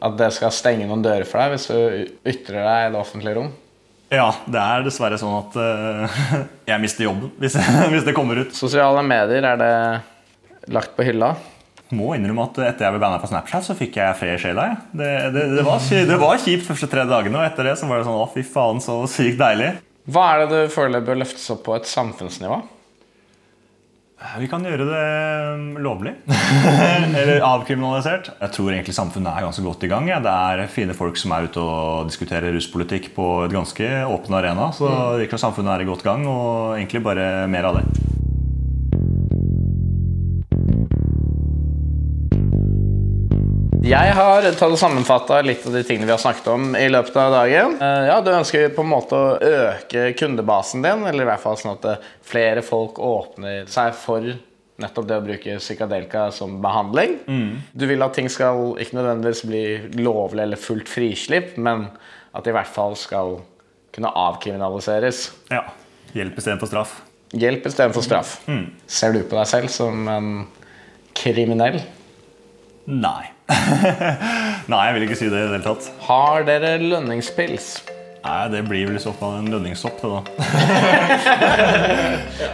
at 0.05 0.17
det 0.21 0.31
skal 0.37 0.53
stenge 0.55 0.87
noen 0.89 1.05
dører 1.05 1.27
for 1.29 1.43
deg 1.43 1.53
hvis 1.53 1.67
du 1.69 2.29
ytrer 2.33 2.63
deg 2.65 2.87
i 2.87 2.93
det 2.95 3.01
offentlige 3.01 3.37
rom? 3.37 3.51
Ja, 4.09 4.31
det 4.49 4.57
er 4.57 4.85
dessverre 4.85 5.19
sånn 5.21 5.35
at 5.37 5.57
uh, 5.59 6.19
jeg 6.71 6.81
mister 6.81 7.05
jobben 7.05 7.29
hvis, 7.41 7.57
hvis 7.93 8.07
det 8.07 8.15
kommer 8.17 8.41
ut. 8.41 8.55
Sosiale 8.57 9.03
medier, 9.05 9.45
er 9.45 9.59
det 9.61 9.73
lagt 10.73 10.95
på 10.97 11.05
hylla? 11.05 11.35
Må 11.93 12.11
innrømme 12.13 12.45
at 12.45 12.57
etter 12.67 12.85
jeg 12.85 12.93
ble 12.93 13.01
banna 13.01 13.17
på 13.21 13.29
Snapchat, 13.29 13.65
så 13.65 13.73
fikk 13.77 13.97
jeg 13.97 14.17
fred 14.17 14.35
i 14.35 14.41
sjela. 14.41 14.65
Det, 14.93 15.09
det, 15.33 15.45
det, 15.55 15.63
var, 15.65 15.81
det 15.81 16.17
var 16.21 16.41
kjipt 16.41 16.67
første 16.67 16.89
tre 16.89 17.05
dagene, 17.09 17.39
og 17.39 17.47
etter 17.47 17.65
det 17.65 17.77
så 17.81 17.89
var 17.89 18.01
det 18.01 18.09
sånn 18.09 18.19
å 18.19 18.27
fy 18.29 18.43
faen, 18.45 18.81
så 18.83 18.99
sykt 19.09 19.41
deilig. 19.41 19.71
Hva 20.09 20.25
er 20.33 20.43
det 20.43 20.49
du 20.51 20.73
føler 20.73 21.05
bør 21.05 21.21
løftes 21.21 21.49
opp 21.53 21.63
på 21.65 21.77
et 21.77 21.89
samfunnsnivå? 21.89 22.59
Vi 24.19 24.49
kan 24.51 24.65
gjøre 24.67 24.83
det 24.83 25.03
um, 25.55 25.77
lovlig. 25.79 26.11
Eller 27.19 27.39
avkriminalisert. 27.45 28.33
Jeg 28.35 28.53
tror 28.55 28.73
egentlig 28.73 28.95
samfunnet 28.97 29.31
er 29.31 29.45
ganske 29.47 29.63
godt 29.63 29.85
i 29.87 29.91
gang. 29.91 30.09
Ja. 30.11 30.19
Det 30.23 30.33
er 30.33 30.71
fine 30.71 30.95
folk 30.97 31.19
som 31.19 31.31
er 31.35 31.47
ute 31.47 31.63
og 31.63 32.11
diskuterer 32.11 32.51
ruspolitikk 32.55 33.13
på 33.15 33.29
et 33.45 33.55
ganske 33.55 33.89
åpen 34.11 34.35
arena. 34.35 34.69
Så 34.75 34.91
det 34.91 35.23
virker 35.23 35.39
som 35.39 35.53
samfunnet 35.53 35.77
er 35.77 35.85
i 35.85 35.89
godt 35.89 36.03
gang, 36.03 36.27
og 36.27 36.75
egentlig 36.75 37.03
bare 37.05 37.29
mer 37.47 37.71
av 37.71 37.79
det. 37.79 38.18
Jeg 43.89 44.11
har 44.13 44.43
tatt 44.45 44.61
og 44.69 44.77
sammenfatta 44.77 45.39
litt 45.41 45.63
av 45.65 45.73
de 45.73 45.81
tingene 45.87 46.05
vi 46.05 46.13
har 46.13 46.21
snakket 46.21 46.47
om 46.51 46.65
i 46.77 46.85
løpet 46.91 47.15
av 47.17 47.31
dagen. 47.33 47.77
Eh, 47.81 48.05
Ja, 48.09 48.19
Du 48.21 48.29
ønsker 48.31 48.69
på 48.75 48.83
en 48.83 48.91
måte 48.91 49.15
å 49.17 49.39
øke 49.41 50.13
kundebasen 50.19 50.83
din, 50.83 51.05
eller 51.07 51.23
i 51.23 51.29
hvert 51.29 51.41
fall 51.41 51.57
sånn 51.57 51.73
at 51.73 51.85
eh, 51.85 52.03
flere 52.21 52.61
folk 52.61 52.99
åpner 53.01 53.65
seg 53.67 53.95
for 53.97 54.27
nettopp 54.79 55.07
det 55.09 55.17
å 55.17 55.23
bruke 55.25 55.55
psykadelika 55.59 56.27
som 56.31 56.59
behandling. 56.61 57.17
Du 57.75 57.85
vil 57.89 58.01
at 58.05 58.13
ting 58.15 58.29
skal 58.31 58.75
ikke 58.79 58.95
nødvendigvis 58.99 59.41
bli 59.49 59.63
lovlig 60.03 60.43
eller 60.45 60.61
fullt 60.61 60.87
frislipp, 60.87 61.57
men 61.57 61.87
at 62.33 62.43
det 62.45 62.53
i 62.53 62.55
hvert 62.59 62.69
fall 62.71 62.95
skal 62.95 63.39
kunne 63.91 64.13
avkriminaliseres. 64.13 65.31
Ja. 65.51 65.65
Hjelp 66.13 66.37
istedenfor 66.37 66.69
straff. 66.69 66.93
Hjelp 67.33 67.65
istedenfor 67.67 68.05
straff. 68.05 68.37
Ser 68.87 69.13
du 69.17 69.23
på 69.25 69.35
deg 69.35 69.49
selv 69.49 69.67
som 69.73 70.07
en 70.07 70.29
kriminell? 71.17 71.81
Nei. 72.87 73.33
Nei, 74.69 74.81
jeg 74.85 74.93
vil 74.97 75.03
ikke 75.07 75.17
si 75.19 75.27
det 75.31 75.39
i 75.39 75.41
det 75.47 75.53
hele 75.57 75.65
tatt. 75.65 75.83
Har 76.05 76.37
dere 76.47 76.69
lønningspils? 76.83 77.67
Nei, 78.19 78.49
Det 78.51 78.59
blir 78.67 78.83
vel 78.89 78.97
i 78.99 79.01
så 79.01 79.13
fall 79.15 79.37
en 79.39 79.47
lønningssopp. 79.49 80.01
det 80.03 80.09
da. 80.11 80.19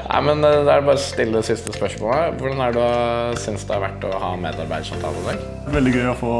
Nei, 0.05 0.19
men 0.27 0.43
eh, 0.45 0.59
Det 0.65 0.71
er 0.75 0.81
bare 0.85 0.93
å 0.93 1.01
stille 1.01 1.33
det 1.39 1.45
siste 1.47 1.69
spørsmålet. 1.75 2.35
Hvordan 2.39 2.59
er 2.67 2.71
det 2.75 2.85
du 2.85 2.89
syns 3.41 3.63
det 3.65 3.73
har 3.75 3.81
vært 3.87 4.01
å 4.07 4.09
ha 4.21 4.29
medarbeidersamtale 4.39 5.17
i 5.23 5.25
dag? 5.31 5.39
Veldig 5.75 5.93
gøy 5.95 6.07
å 6.11 6.15
få, 6.19 6.33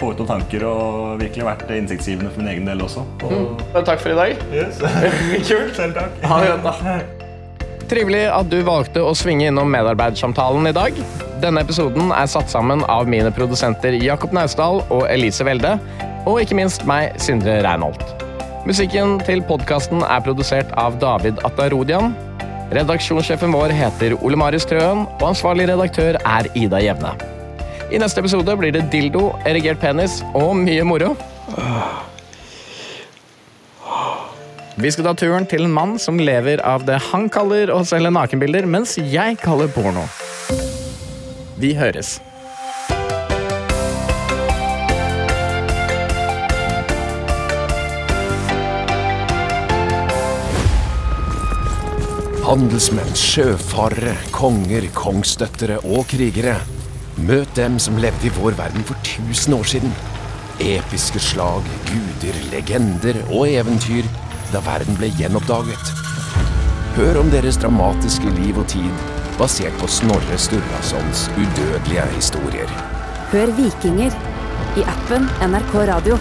få 0.00 0.04
ut 0.14 0.18
noen 0.22 0.30
tanker 0.32 0.60
og 0.70 0.86
virkelig 1.22 1.44
vært 1.50 1.66
innsiktsgivende 1.76 2.30
for 2.32 2.38
min 2.42 2.52
egen 2.54 2.66
del 2.72 2.78
også. 2.86 3.00
Og, 3.28 3.34
Takk 3.84 4.00
for 4.02 4.10
i 4.14 4.18
dag. 4.18 4.30
yes. 4.56 4.74
Kult. 5.50 5.72
Selv 5.78 5.92
takk. 6.00 6.12
Ha 6.32 6.36
det 6.42 6.48
godt, 6.64 6.80
da. 6.88 6.96
Trivelig 7.92 8.24
at 8.32 8.46
du 8.48 8.58
valgte 8.64 9.00
å 9.04 9.12
svinge 9.18 9.44
innom 9.52 9.68
medarbeidersamtalen 9.72 10.64
i 10.72 10.76
dag. 10.76 10.92
Denne 11.42 11.64
episoden 11.64 12.12
er 12.14 12.28
satt 12.30 12.52
sammen 12.52 12.84
av 12.86 13.08
mine 13.10 13.32
produsenter 13.34 13.96
Jakob 13.98 14.30
Naustdal 14.36 14.78
og 14.94 15.08
Elise 15.10 15.42
Welde, 15.42 15.72
og 16.22 16.38
ikke 16.38 16.54
minst 16.54 16.84
meg, 16.86 17.16
Sindre 17.18 17.56
Reinholt. 17.66 18.04
Musikken 18.62 19.16
til 19.26 19.42
podkasten 19.48 20.04
er 20.06 20.22
produsert 20.22 20.70
av 20.78 21.00
David 21.02 21.42
Atarodian. 21.42 22.14
Redaksjonssjefen 22.78 23.50
vår 23.56 23.74
heter 23.74 24.14
Ole 24.20 24.38
Marius 24.38 24.68
Trøen, 24.70 25.02
og 25.18 25.26
ansvarlig 25.32 25.66
redaktør 25.72 26.20
er 26.22 26.46
Ida 26.54 26.78
Jevne. 26.84 27.16
I 27.90 27.98
neste 27.98 28.22
episode 28.22 28.54
blir 28.60 28.70
det 28.78 28.86
dildo, 28.94 29.32
erigert 29.42 29.82
penis 29.82 30.20
og 30.38 30.54
mye 30.62 30.86
moro. 30.86 31.10
Vi 34.78 34.94
skal 34.94 35.10
ta 35.10 35.18
turen 35.18 35.50
til 35.50 35.66
en 35.66 35.74
mann 35.74 35.98
som 35.98 36.22
lever 36.22 36.62
av 36.62 36.86
det 36.86 37.02
han 37.10 37.26
kaller 37.34 37.74
å 37.74 37.82
selge 37.82 38.14
nakenbilder, 38.14 38.70
mens 38.70 38.94
jeg 38.94 39.42
kaller 39.42 39.74
porno. 39.74 40.06
Vi 41.60 41.74
høres. 41.76 42.16
Handelsmenn, 52.42 53.12
sjøfarere, 53.16 54.16
konger, 54.34 54.88
kongsdøttere 54.96 55.78
og 55.84 56.08
krigere. 56.10 56.56
Møt 57.20 57.52
dem 57.56 57.78
som 57.80 58.00
levde 58.00 58.28
i 58.28 58.34
vår 58.40 58.56
verden 58.58 58.84
for 58.88 58.98
tusen 59.06 59.54
år 59.56 59.68
siden. 59.68 59.94
Episke 60.60 61.20
slag, 61.20 61.64
guder, 61.88 62.36
legender 62.52 63.20
og 63.30 63.46
eventyr 63.48 64.08
da 64.52 64.60
verden 64.64 64.98
ble 64.98 65.12
gjenoppdaget. 65.16 65.96
Hør 66.96 67.22
om 67.22 67.32
deres 67.32 67.56
dramatiske 67.60 68.34
liv 68.36 68.58
og 68.60 68.68
tid, 68.68 69.11
basert 69.38 69.76
på 69.80 69.86
Snorre 69.86 70.38
Sturlasons 70.38 71.28
udødelige 71.36 72.06
historier. 72.16 72.68
Hør 73.32 73.54
Vikinger 73.56 74.10
i 74.76 74.84
appen 74.94 75.28
NRK 75.48 75.74
Radio. 75.92 76.18